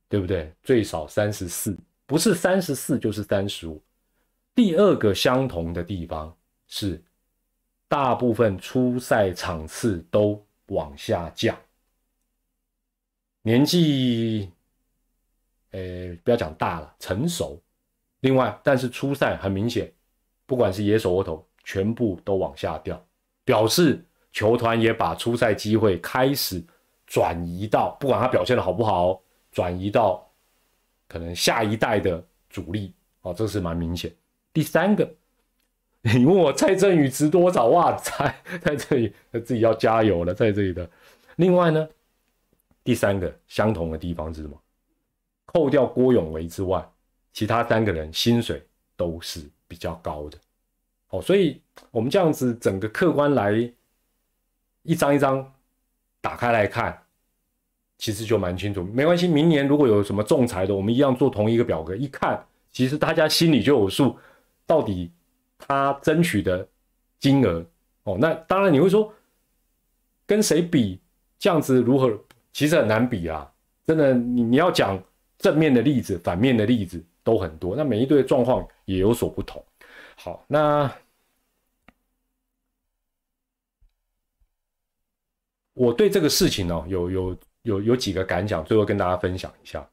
[0.09, 0.53] 对不对？
[0.61, 3.81] 最少三十四，不是三十四就是三十五。
[4.53, 6.35] 第二个相同的地方
[6.67, 7.01] 是，
[7.87, 11.57] 大部分初赛场次都往下降，
[13.41, 14.51] 年纪，
[15.71, 17.61] 呃，不要讲大了，成熟。
[18.19, 19.91] 另外，但是初赛很明显，
[20.45, 23.01] 不管是野手或投，全部都往下掉，
[23.43, 24.03] 表示
[24.33, 26.61] 球团也把初赛机会开始。
[27.15, 30.29] 转移到不管他表现的好不好，转移到
[31.07, 34.13] 可能下一代的主力哦，这是蛮明显。
[34.51, 35.09] 第三个，
[36.03, 37.67] 你问我蔡振宇值多少？
[37.67, 39.13] 哇，蔡在这里
[39.45, 40.89] 自己要加油了，在这里的。
[41.37, 41.87] 另外呢，
[42.83, 44.61] 第三个相同的地方是什么？
[45.45, 46.85] 扣掉郭永维之外，
[47.31, 48.61] 其他三个人薪水
[48.97, 50.37] 都是比较高的。
[51.11, 51.61] 哦，所以
[51.91, 53.73] 我们这样子整个客观来
[54.81, 55.49] 一张一张。
[56.21, 57.04] 打开来看，
[57.97, 58.83] 其实就蛮清楚。
[58.83, 61.95] 没关系，明年如果有什么仲裁的，我们一样做同一个表格。
[61.95, 64.17] 一看，其实大家心里就有数，
[64.65, 65.11] 到底
[65.57, 66.67] 他争取的
[67.19, 67.65] 金额
[68.03, 68.17] 哦。
[68.19, 69.13] 那当然你会说，
[70.25, 70.99] 跟谁比
[71.39, 72.19] 这样子如何？
[72.51, 73.51] 其实很难比啊，
[73.85, 74.13] 真的。
[74.13, 75.01] 你你要讲
[75.37, 77.75] 正面的例子，反面的例子都很多。
[77.75, 79.63] 那每一队的状况也有所不同。
[80.15, 80.91] 好，那。
[85.77, 89.85] 我对这个事情呢，有有有有几个感想，最后跟大家分享一下。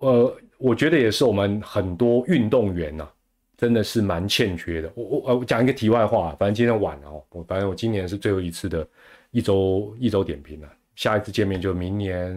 [0.00, 3.08] 呃，我觉得也是我们很多运动员呐，
[3.56, 4.92] 真的是蛮欠缺的。
[4.94, 8.86] 我我我讲一个题外话，反正今天晚了哦，我反正我今年是最后一次的
[9.30, 12.30] 一周一周点评了，下一次见面就明年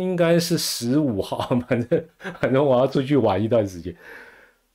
[0.00, 2.04] 应该是十五号， 反正
[2.40, 3.94] 反正我要出去玩一段时间。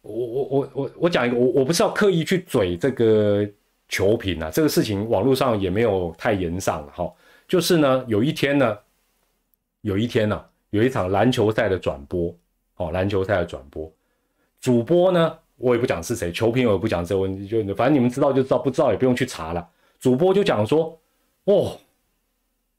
[0.01, 3.47] 我我我我我讲一个，我我不是要刻意去嘴这个。
[3.89, 7.09] 球评啊，这个事情网络上也没有太严上了哈。
[7.47, 8.77] 就是呢，有一天呢，
[9.81, 12.35] 有一天呢，有一场篮球赛的转播，
[12.75, 13.91] 哦，篮球赛的转播，
[14.59, 19.67] 主播呢，我也不讲是谁，球评我也不讲这个问题，就反正你们知道就知道，不知道也不用去查了。
[19.99, 20.99] 主播就讲说，
[21.45, 21.79] 哦，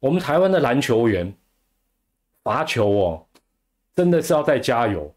[0.00, 1.32] 我们台湾的篮球员
[2.44, 3.26] 罚球哦，
[3.96, 5.12] 真的是要再加油。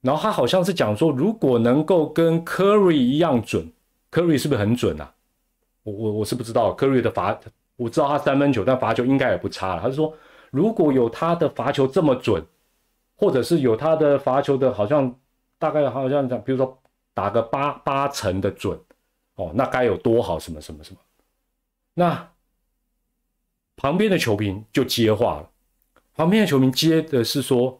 [0.00, 3.72] 然后他好像是讲说，如果能够跟库里一样准
[4.10, 5.14] 库里是不是很准啊？
[5.84, 7.38] 我我我是不知道 Curry 的罚，
[7.82, 9.82] 我知道他三分球，但罚球应该也不差了。
[9.82, 10.14] 他是说，
[10.50, 12.44] 如果有他的罚球这么准，
[13.16, 15.14] 或者是有他的罚球的，好像
[15.58, 18.78] 大概好像讲，比如说打个八八成的准，
[19.34, 20.38] 哦，那该有多好？
[20.38, 21.00] 什么什么什么？
[21.94, 22.30] 那
[23.76, 25.50] 旁边的球评就接话了，
[26.14, 27.78] 旁边的球评接的是说。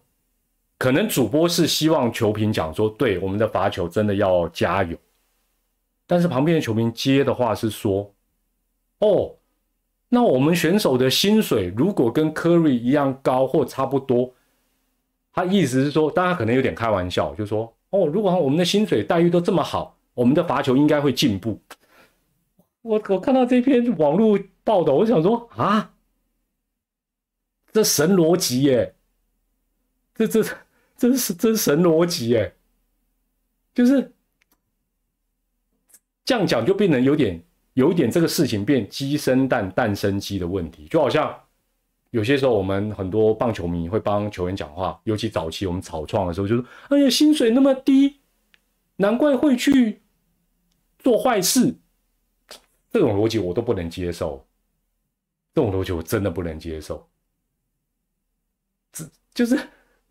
[0.78, 4.98] 可能主播是希望球评讲说，对我们的罚球真的要加油，
[6.08, 8.12] 但是旁边的球评接的话是说，
[8.98, 9.32] 哦，
[10.14, 14.34] 那我们选手的薪水如果跟 Curry 一样高或差不多，
[15.32, 21.58] 他意思是说，大家可能有点开玩笑，就说，哦，如果我们的薪水待遇都这么好，我们的罚球应该会进步。
[22.82, 25.94] 我我看到这篇网络报道，我想说啊，
[27.72, 28.94] 这神逻辑耶，
[30.14, 30.44] 这这。
[30.94, 32.54] 这是真神逻辑耶，
[33.74, 34.12] 就是
[36.24, 37.42] 这样讲就变成有点
[37.74, 41.34] 有一点这个事情变鸡生蛋蛋生鸡的问题，就好像
[42.10, 48.20] 有些时候我们很多棒球迷会帮球员讲话，尤其早期我们草创的时候，就说：“哎呀，薪水那么低，
[48.96, 50.00] 难怪会去
[50.98, 51.74] 做坏事。”
[52.92, 54.44] 这种逻辑我都不能接受，
[55.54, 57.08] 这种逻辑我真的不能接受，
[58.92, 59.04] 这
[59.34, 59.58] 就是。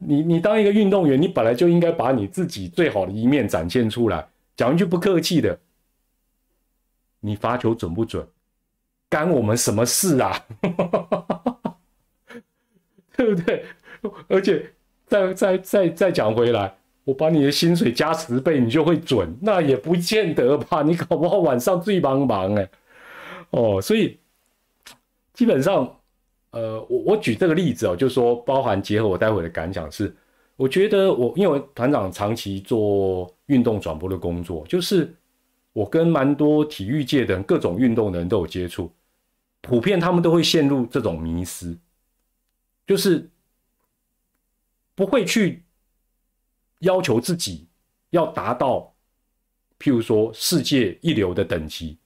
[0.04, 4.28] 你你当一个运动员，你本来就应该把你自己最好的一面展现出来。
[4.56, 5.60] 讲一句不客气的，
[7.22, 8.28] 你罚球准不准，
[9.10, 10.46] 干我们什么事啊？
[13.16, 13.64] 对不对？
[14.28, 14.70] 而且
[15.08, 19.34] 再再再再讲回来，我把你的薪水加十倍，你就会准？
[19.42, 20.84] 那也不见得吧？
[20.84, 22.70] 你搞不好晚上最帮忙哎。
[23.52, 24.20] 哦，所以
[25.34, 25.96] 基本上。
[26.54, 30.14] 呃，我我举这个例子哦，就是说，包含结合我待会的感想是，
[30.58, 35.16] 我觉得我因为团长长期做运动转播的工作，就是
[35.74, 38.94] 我跟蛮多体育界的各种运动的人都有接触，
[39.62, 41.78] 普遍他们都会陷入这种迷失，
[42.86, 43.30] 就是
[44.96, 45.64] 不会去
[46.80, 47.68] 要求自己
[48.10, 48.94] 要达到，
[49.80, 51.98] 譬如说世界一流的等级，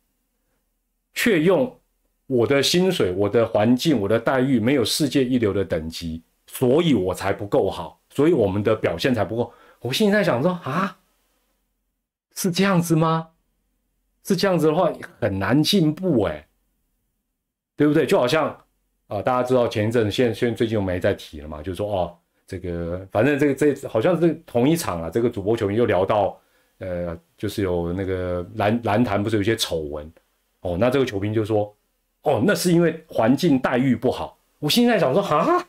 [1.13, 1.79] 却用。
[2.27, 9.53] 我的薪水、我的环境、我的待遇没有世界一流的等级，所以我才不够好，所以我们的表现才不够。
[9.79, 10.97] 我心里在想说啊，
[12.33, 13.29] 是这样子吗？
[14.25, 16.45] 是这样子的话，很难进步哎，
[17.77, 18.05] 对不对？
[18.05, 18.49] 就好像
[19.07, 26.37] 啊，大家知道前一阵，现现最近我没在提了嘛，就是说哦，这个反正这个这好像是同一场啊，这个主播球员又聊到，
[26.79, 30.11] 呃，就是有那个篮篮坛不是有一些丑闻
[30.59, 31.73] 哦，那这个球评就说。
[32.27, 34.35] 哦，那是因为环境待遇不好。
[34.57, 35.63] 我现在想说，哈，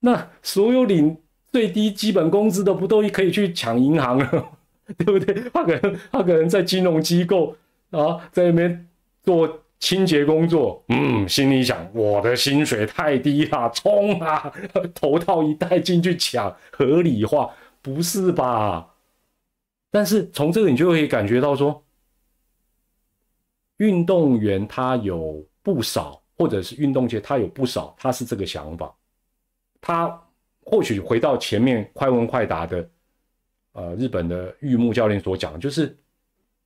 [0.00, 1.14] 那所有领
[1.52, 4.53] 最低基本工资的不都可以去抢银行了，
[4.98, 5.34] 对不对？
[5.52, 7.56] 他可能他可能在金融机构
[7.90, 8.88] 啊，在那边
[9.22, 14.52] 做清洁工作，嗯，心里想，我的薪水太低了，冲啊，
[14.94, 17.50] 头套一戴进去抢，合理化，
[17.82, 18.94] 不是吧？
[19.90, 21.80] 但是从这个你就可以感觉到说。
[23.78, 28.94] 运动员他有不少，或者是运动界他有不少，他是这个想法。
[29.80, 30.22] 他
[30.60, 32.88] 或许回到前面快问快答的，
[33.74, 35.96] 呃，日本的玉木教练所讲，就是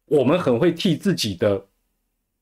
[0.06, 1.66] 我们很会替自己的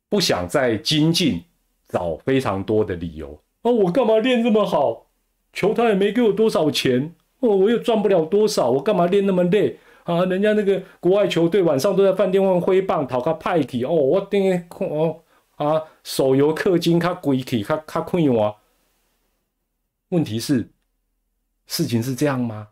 [0.08, 1.42] 不想再精进
[1.88, 3.42] 找非常多的理由。
[3.62, 5.06] 哦，我干嘛练这么好？
[5.52, 9.78] 球他也没给我多少钱，哦，我又赚不了多少，我干嘛练那么累？
[10.04, 13.90] 啊，人家那个国外球队晚上都在饭店玩挥棒，讨个派体哦。
[13.92, 15.22] 我等于哦
[15.56, 18.56] 啊，手游氪金卡贵体卡卡困我。
[20.10, 20.68] 问题是，
[21.66, 22.68] 事情是这样吗？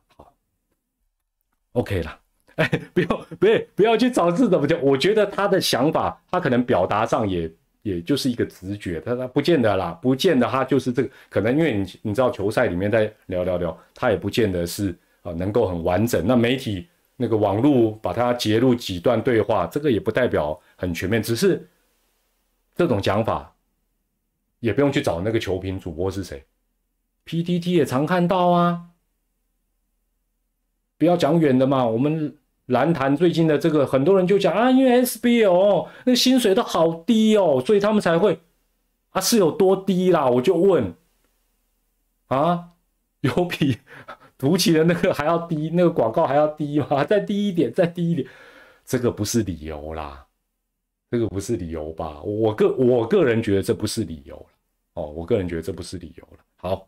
[1.75, 2.18] ，OK 了。
[2.57, 3.07] 哎，不要，
[3.39, 4.81] 不要，不要去找字怎么讲。
[4.83, 7.49] 我觉得他的想法，他可能表达上也
[7.83, 11.11] 也就是一个直觉，他他不见得啦，不见得他就是这个。
[11.29, 16.27] 可能因为你你知道球赛里面在聊聊聊，他也不见得是啊能够很完整。
[16.27, 16.89] 那媒体。
[17.16, 21.64] 那个网络把它截录几段对话，这个也不代表很全面，只是
[22.75, 23.55] 这种讲法，
[24.59, 26.43] 也不用去找那个球评主播是谁
[27.25, 28.87] ，PTT 也常看到啊。
[30.99, 32.36] 不要讲远的嘛，我们
[32.66, 38.40] 蓝坛最近的这个很多人就讲啊，因为 SBL 那薪水都好低哦，所以他们才会
[39.11, 40.28] 啊是有多低啦？
[40.28, 40.95] 我就问
[42.28, 42.70] 啊，
[43.20, 43.78] 有比。
[44.36, 47.05] 读起的那个还要低，那个广告还要低吗？
[47.07, 48.28] 再低一点，再低一点，
[48.84, 50.26] 这个不是理由啦，
[51.11, 52.20] 这个不是理由吧？
[52.22, 54.47] 我个我个人觉得这不是理由。
[54.95, 56.38] 哦，我个人觉得这不是理由了。
[56.57, 56.86] 好，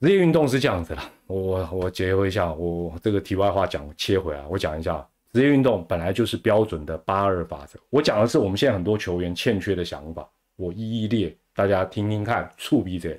[0.00, 7.80] 职业运动是这样子啦，我我结合一下，我这个题外话讲切回来，我讲一下，职业运动本来就是标准的八二法则。
[7.90, 13.12] 我讲的是我们现在很多球员欠缺的想法，我一一列，大家听听看，触鼻者。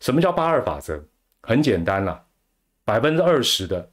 [0.00, 1.02] 什么叫八二法则？
[1.40, 2.22] 很简单啦，
[2.84, 3.90] 百分之二十的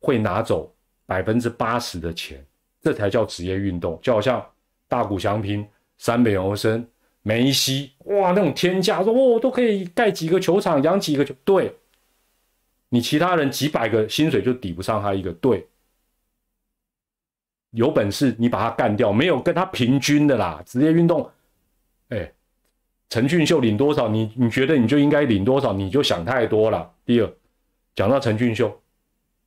[0.00, 0.70] 会拿走
[1.06, 2.44] 百分之八十的钱，
[2.82, 3.98] 这才叫职业运动。
[4.02, 4.44] 就好像
[4.88, 5.66] 大谷翔平、
[5.96, 6.86] 三本欧森。
[7.26, 11.74] 梅西哇，那种天价说哦，都可以盖几个球场，养几个球队。
[12.90, 15.66] 你其他人几百个薪水就抵不上他一个队。
[17.70, 20.62] 有本事你把他干掉，没有跟他平均的啦。
[20.66, 21.28] 职业运动，
[22.10, 22.30] 哎，
[23.08, 24.06] 陈俊秀领多少？
[24.06, 25.72] 你你觉得你就应该领多少？
[25.72, 26.94] 你就想太多了。
[27.06, 27.34] 第二，
[27.96, 28.80] 讲到陈俊秀，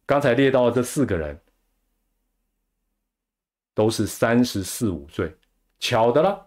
[0.07, 1.39] 刚才列到这四个人，
[3.75, 5.31] 都是三十四五岁，
[5.79, 6.46] 巧的了。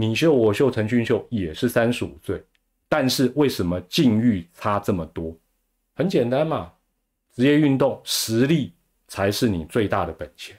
[0.00, 2.40] 你秀我秀陈俊秀也是三十五岁，
[2.88, 5.36] 但是为什么境遇差这么多？
[5.96, 6.72] 很简单嘛，
[7.34, 8.72] 职业运动实力
[9.08, 10.56] 才是你最大的本钱。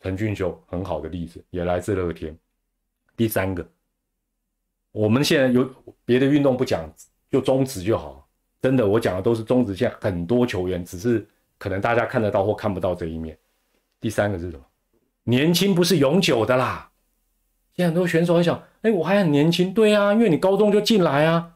[0.00, 2.36] 陈俊秀很好的例子，也来自乐天。
[3.16, 3.64] 第三个，
[4.90, 5.72] 我们现在有
[6.04, 6.92] 别的运动不讲，
[7.30, 8.28] 就中职就好。
[8.60, 11.24] 真的，我讲的都是中职，现在很多球员只是
[11.56, 13.38] 可能大家看得到或看不到这一面。
[14.00, 14.64] 第三个是什么？
[15.22, 16.90] 年轻不是永久的啦。
[17.74, 21.54] 现在很多选手会想：哎，我还很年轻，对呀，因为你高中就进来啊，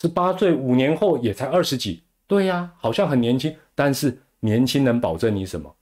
[0.00, 5.74] 十八岁，五年后也才二十几，对呀，好像很年轻，但是年轻能保证你什么？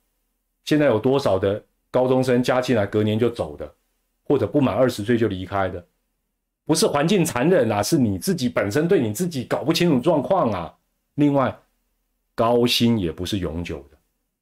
[0.64, 3.74] 现在有多少的高中生加进来，隔年就走的，
[4.22, 5.85] 或者不满二十岁就离开的？
[6.64, 10.72] 不是环境残忍啊，是你自己本身对你自己搞不清楚状况啊。
[11.16, 11.55] 另外，
[12.35, 13.99] 高薪也不是永久的，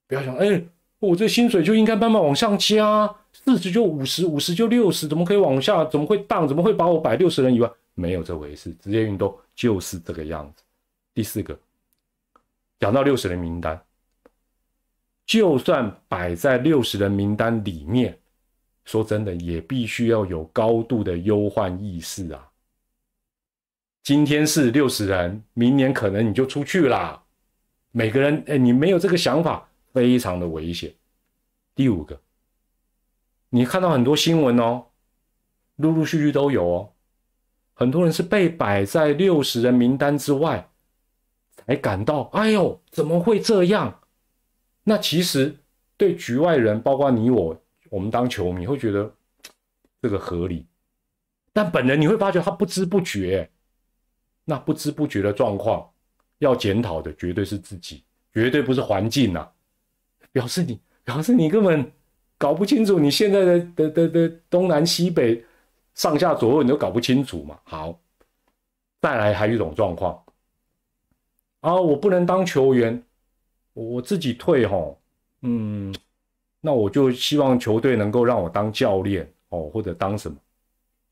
[0.07, 0.63] 不要想，哎，
[1.01, 3.13] 我这薪水就应该慢慢往上加。
[3.33, 5.85] 四十就五十，五十就六十，怎么可以往下？
[5.87, 6.47] 怎么会荡？
[6.47, 7.71] 怎么会把我摆六十人以外？
[7.95, 10.63] 没有这回事，职业运动就是这个样子。
[11.15, 11.59] 第四个，
[12.79, 13.81] 讲到六十人名单，
[15.27, 18.19] 就算摆在六十人名单里面，
[18.85, 22.49] 说真的，也必须要有高度的忧患意识啊。
[24.03, 27.23] 今天是六十人，明年可能你就出去啦。
[27.93, 30.95] 每个人，哎，你没有这个想法，非常的危险。
[31.75, 32.21] 第五个。
[33.53, 34.87] 你看到很多新闻哦，
[35.77, 36.93] 陆陆续续都有哦，
[37.75, 40.71] 很多人是被摆在六十人名单之外，
[41.57, 44.01] 才感到哎呦怎么会这样？
[44.85, 45.57] 那其实
[45.97, 47.61] 对局外人，包括你我，
[47.91, 49.13] 我们当球迷会觉得
[50.01, 50.65] 这个合理，
[51.53, 53.51] 但本人你会发觉他不知不觉，
[54.45, 55.91] 那不知不觉的状况，
[56.39, 59.51] 要检讨的绝对是自己，绝对不是环境呐，
[60.33, 61.93] 表示你表示你根本。
[62.41, 65.45] 搞不清楚你现在的的的的东南西北
[65.93, 67.59] 上下左右你都搞不清楚嘛？
[67.65, 68.01] 好，
[69.03, 70.25] 再来还有一种状况
[71.61, 73.05] 啊，我不能当球员，
[73.75, 74.99] 我自己退吼，
[75.43, 75.95] 嗯，
[76.63, 80.39] 那我就希望球队能够让我当教练哦，或者当什么？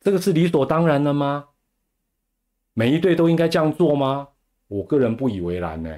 [0.01, 1.49] 这个是理所当然的吗？
[2.73, 4.29] 每一队都应该这样做吗？
[4.69, 5.95] 我个人不以为然呢。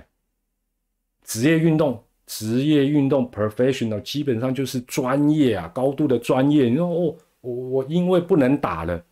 [1.23, 2.03] 职业运动。
[2.31, 6.69] 职业运动 professional 基本上就是专业啊，高度的专业。
[6.69, 9.05] 你说哦，我我因为不能打了，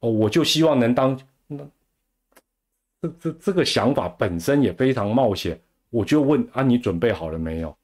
[0.00, 1.66] 哦，我就希望能当那
[3.00, 5.58] 这这这个想法本身也非常冒险。
[5.88, 7.74] 我就问啊，你准备好了没有？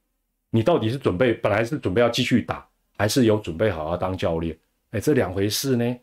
[0.51, 2.69] 你到底是准备本来是准备要继续打，
[2.99, 4.55] 还是有准备好要当教练？
[4.91, 5.97] 哎，这两回事呢。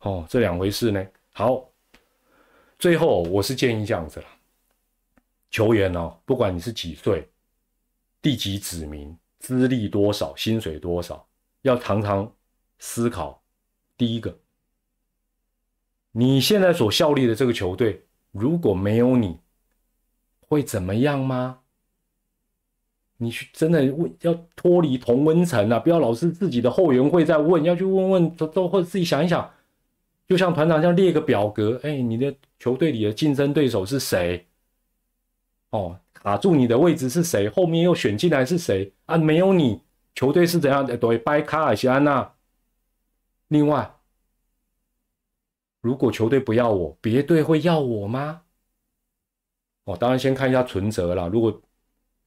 [0.00, 1.06] 哦，这两回事呢。
[1.32, 1.64] 好，
[2.80, 4.26] 最后我是建议这样子了，
[5.52, 7.24] 球员哦，不管你是几岁。
[8.26, 11.28] 地级指名，资历多少，薪水多少，
[11.62, 12.34] 要常常
[12.76, 13.40] 思考。
[13.96, 14.36] 第一个，
[16.10, 19.38] 你现在所效力的这个球队，如果没有你，
[20.40, 21.60] 会怎么样吗？
[23.18, 25.78] 你去真的问，要脱离同温层啊！
[25.78, 29.48] 不要老是自己的后援会在问，要去问问都都或者自己想一想。
[30.26, 34.48] 就像团长这样列个表格，哎，你的球队里的竞争对手是谁？
[35.70, 36.00] 哦。
[36.26, 37.48] 卡住你的位置是谁？
[37.48, 39.16] 后面又选进来是谁啊？
[39.16, 39.80] 没有你，
[40.16, 40.96] 球队是怎样的？
[40.96, 42.34] 对，掰卡尔西安娜。
[43.46, 43.94] 另外，
[45.80, 48.42] 如果球队不要我，别队会要我吗？
[49.84, 51.28] 哦，当然先看一下存折啦。
[51.28, 51.62] 如果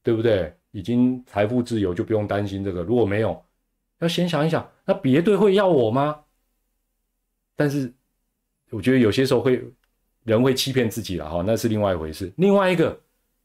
[0.02, 0.56] 对不对？
[0.72, 2.84] 已经财富自由，就不用担心这个。
[2.84, 3.44] 如果没有，
[4.00, 6.24] 要先想一想，那别队会要我吗？
[7.54, 7.94] 但是
[8.70, 9.62] 我觉得有些时候会。
[10.24, 12.32] 人会欺骗自己了哈，那是另外一回事。
[12.38, 13.02] 另外一个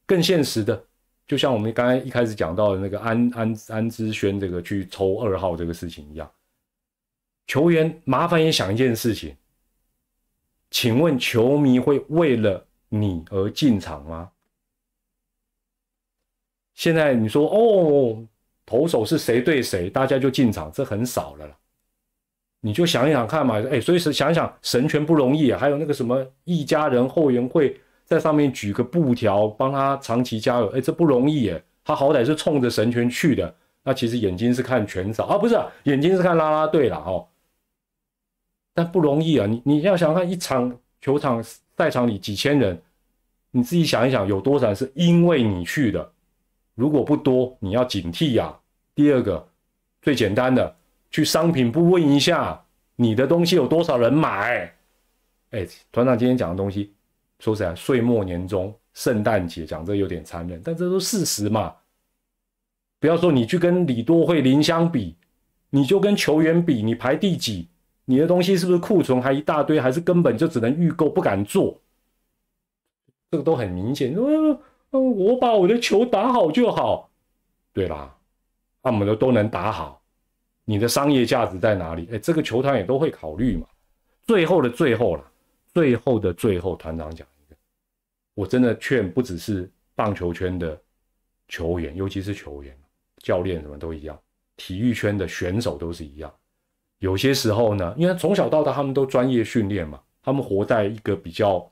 [0.06, 0.84] 更现实的，
[1.26, 6.30] 就像我们刚才一开始讲到的那个安安安之轩这个去抽二号这个事情一样，
[7.46, 9.36] 球员麻烦也想一件事情，
[10.70, 14.30] 请问球迷会为了你而进场吗？
[16.74, 18.26] 现在你说哦，
[18.66, 21.56] 投手是谁对谁，大家就进场，这很少了了。
[22.60, 31.62] 你就想一想看嘛，哎，所以是想想神权不容易啊，还有那个什么一家人后援会在上面举个布条帮他长期加油，哎，这不容易耶。
[31.84, 37.26] 他好歹是冲着神权去的，那其实眼睛是看拳手啊，不是眼睛是看啦啦队了哦。
[38.72, 41.42] 但不容易啊，你你要想看一场球场
[41.76, 42.80] 赛场里几千人，
[43.50, 46.12] 你自己想一想，有多少人是因为你去的？
[46.74, 48.54] 如果不多，你要警惕呀。
[48.94, 49.46] 第二个，
[50.02, 50.76] 最简单的。
[51.10, 52.60] 去商品部问一下，
[52.96, 54.74] 你的东西有多少人买？
[55.50, 56.92] 哎，团长今天讲的东西，
[57.40, 61.74] 说实在，岁末年终、圣诞节讲这有点残忍，但这都事实嘛。
[63.00, 65.16] 不要说你去跟李多惠、林香比，
[65.70, 67.68] 你就跟球员比，你排第几？
[68.06, 71.80] 你的东西是不是库存还一大堆，还是根本就只能预购，不敢做？
[73.30, 74.14] 这个都很明显。
[74.14, 74.58] 嗯
[74.90, 77.10] 嗯，我把我的球打好就好。
[77.72, 78.14] 对啦，
[78.82, 80.00] 那我们的都能打好。
[80.64, 82.08] 你的商业价值在哪里？
[82.12, 83.66] 哎，这个球团也都会考虑嘛。
[84.22, 85.24] 最后的最后了，
[85.74, 87.56] 最后的最后，团长讲一个，
[88.32, 90.80] 我真的劝不只是棒球圈的
[91.48, 92.78] 球员，尤其是球员、
[93.18, 94.18] 教练什么都一样，
[94.56, 96.32] 体育圈的选手都是一样。
[97.00, 101.70] 有些时候呢，因为从小到大他们都专业训练嘛，他们活在一个比较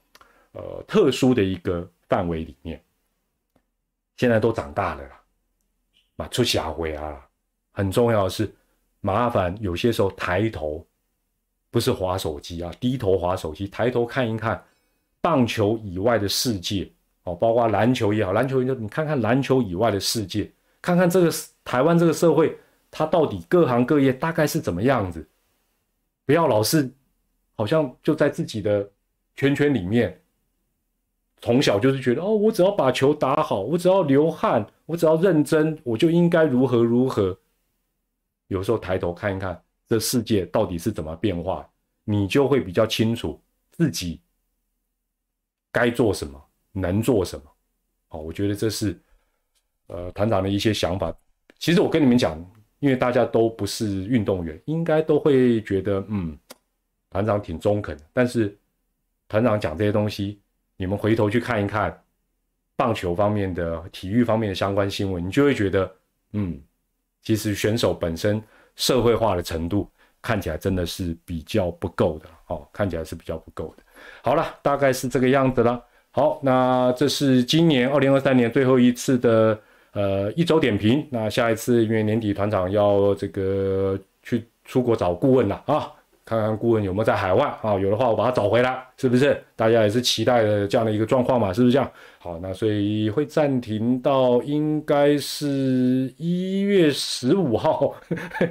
[0.50, 2.84] 呃特殊的一个范围里面。
[4.16, 5.22] 现在都长大了啦，
[6.16, 7.26] 嘛出下回啊。
[7.72, 8.53] 很重要的是。
[9.05, 10.86] 麻烦有些时候抬头，
[11.72, 14.62] 不是划手机啊，低头划手机，抬头看一看
[15.22, 16.88] 棒球以外的世界
[17.24, 20.52] 哦，包括篮球也好，篮球就你看看篮球以外的世界，
[20.82, 21.32] 看看这个
[21.64, 22.56] 台湾这个社会，
[22.90, 25.26] 它到底各行各业大概是怎么样子？
[26.26, 26.92] 不要老是
[27.54, 28.86] 好像就在自己的
[29.34, 30.20] 圈圈里面，
[31.40, 37.38] 从小就是觉得哦，我只要把球打好，我只要流汗，我只要认真，我就应该如何如何。
[38.48, 39.62] 有时候抬头看一看
[39.93, 41.68] 这世界到底是怎么变化，
[42.03, 43.38] 你就会比较清楚
[43.72, 44.18] 自己
[45.70, 47.45] 该做什么，能做什么。
[48.09, 48.99] 好，我觉得这是
[49.88, 51.14] 呃团长的一些想法。
[51.59, 52.43] 其实我跟你们讲，
[52.78, 56.34] 因为大家都不是运动员，应该都会觉得嗯，
[57.11, 57.95] 团长挺中肯。
[58.14, 58.57] 但是
[59.28, 60.40] 团长讲这些东西，
[60.78, 62.03] 你们回头去看一看
[62.76, 65.95] 棒球方面的、体育方面的相关新闻，你就会觉得
[66.32, 66.59] 嗯。
[67.24, 68.43] 其实选手本身
[68.76, 69.88] 社会化的程度
[70.20, 73.82] 看起来真的是比较不够的哦，看起来是比较不够的。
[74.22, 75.82] 好了，大概是这个样子了。
[76.10, 79.58] 好，那这是今年二零二三年最后一次的
[79.92, 81.06] 呃一周点评。
[81.10, 85.90] 那下一次因为年底团长要这个去出国找顾问了啊。
[86.24, 87.74] 看看顾问有没有在海外啊？
[87.78, 89.42] 有的话我把他找回来，是不是？
[89.56, 91.52] 大家也是期待的这样的一个状况嘛？
[91.52, 91.90] 是不是这样？
[92.18, 97.94] 好，那所以会暂停到应该是一月十五号，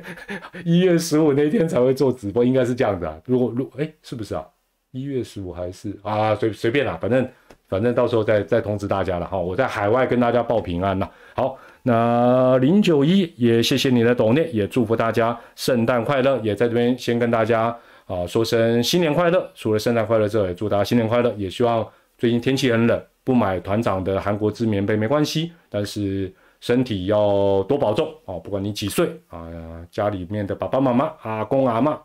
[0.65, 3.17] 一月十五那天才会做直播，应该是这样子啊。
[3.25, 4.45] 如果如哎，是不是啊？
[4.91, 6.35] 一月十五还是啊？
[6.35, 7.27] 随随便啦，反正
[7.69, 9.39] 反正到时候再再通知大家了哈。
[9.39, 11.09] 我在海外跟大家报平安了。
[11.33, 11.57] 好。
[11.83, 17.75] 那零九一也谢谢你的懂念，也祝福大家圣诞快乐，也在这边先跟大家
[18.05, 19.49] 啊说声新年快乐。
[19.55, 21.33] 除了圣诞快乐之外，也祝大家新年快乐。
[21.37, 28.37] 也希望最近天气很冷，不买团长的韩国制棉被没关系，但是身体要多保重啊！
[28.43, 29.47] 不管你几岁啊，
[29.89, 31.99] 家里面的爸爸妈妈、阿公阿妈、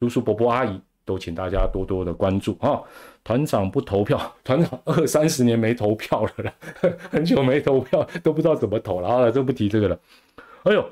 [0.00, 0.80] 叔叔伯伯、阿姨。
[1.06, 2.82] 都请大家多多的关注啊！
[3.26, 6.52] 团长不投票， 团长二三十年没投票了，
[7.10, 9.32] 很久没投票，都不知道怎么投了好了！
[9.32, 9.98] 就不提这个了。
[10.62, 10.88] 哎呦，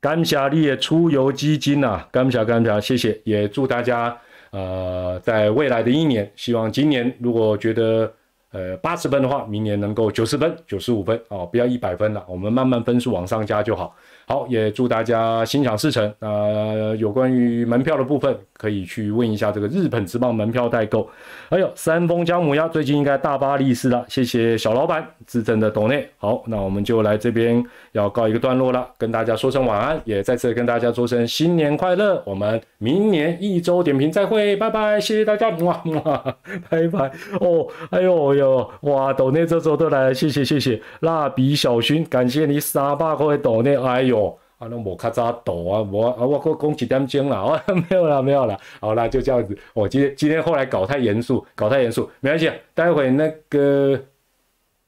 [0.00, 3.20] 感谢你的出游基金呐，感谢感谢，谢谢！
[3.24, 4.16] 也祝大家
[4.52, 8.12] 呃，在未来的一年，希望今年如果觉得
[8.52, 13.96] 呃八十分的话，明年能够九十分、九十五分哦，不要一百分了，我们慢慢分数往上加就好。
[14.32, 16.10] 好，也祝大家心想事成。
[16.18, 21.06] 那有关于门票的部分，可以去问一下这个日本职棒门票代购。
[21.50, 26.08] 哎呦三丰姜母鸭最近应该大发利市了，谢谢小老板自证的斗内。
[26.16, 27.62] 好，那我们就来这边
[27.92, 32.22] 要告一个段落了，跟大家说声晚安，也再次跟大家说声新年快乐。
[32.24, 36.36] 我们明年一周点评再会，拜拜，谢谢大家，哇哇，
[36.70, 37.12] 拜拜。
[37.38, 40.80] 哦，哎呦呦，哇，斗内这周都来了，谢谢谢谢。
[41.00, 44.21] 蜡笔小薰，感谢你三百块的斗内，哎呦。
[44.62, 49.58] 啊，那我咔嚓抖啊，我啊我过恭喜点钟了，啊， 没有了没有了，好啦，就这样子。
[49.74, 54.00] 我今天今天后来搞太严肃，搞太严肃，没关系，待会那个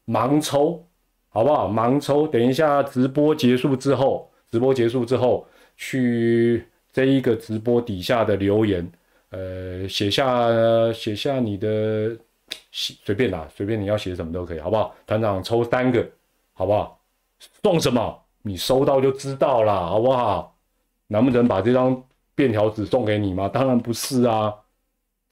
[0.07, 0.81] 盲抽
[1.29, 1.69] 好不好？
[1.69, 5.45] 盲抽，等一下直播结束之后，直播结束之后
[5.77, 8.89] 去这一个直播底下的留言，
[9.31, 12.17] 呃，写下写下你的
[12.71, 14.95] 随便啦，随便你要写什么都可以，好不好？
[15.05, 16.09] 团长抽三个，
[16.53, 16.97] 好不好？
[17.65, 18.24] 送什么？
[18.47, 20.55] 你收到就知道了，好不好？
[21.07, 22.03] 难不成把这张
[22.35, 23.49] 便条纸送给你吗？
[23.49, 24.53] 当然不是啊，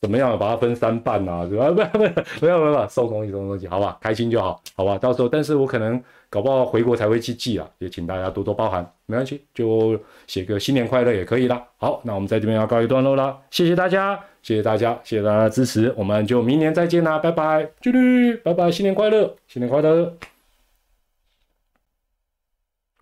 [0.00, 1.44] 怎么样把它分三半啊？
[1.48, 1.70] 是吧？
[1.70, 2.08] 不不
[2.40, 3.98] 不要不要收东西收东西，好吧？
[4.00, 4.96] 开心就好，好吧？
[4.96, 11.62] 到时候，但是我可能搞不好回国才会去寄啊，也请大家多多包涵，没关系，就写个新年快乐也可以啦。
[11.76, 20.31] 好，那我们在这边要告一段落了，谢谢大家，谢谢大家，谢谢大家的支持，我们就明年再见啦，拜拜，啾噜，拜拜，新年快乐，新年快乐。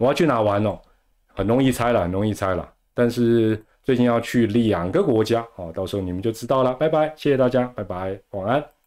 [0.01, 0.80] 我要去哪玩哦？
[1.36, 2.66] 很容易猜了，很容易猜了。
[2.94, 6.72] 但是最近要去两个国家，好，到时候你们就知道了。
[6.72, 8.80] 拜拜，谢谢大家，拜拜，晚安。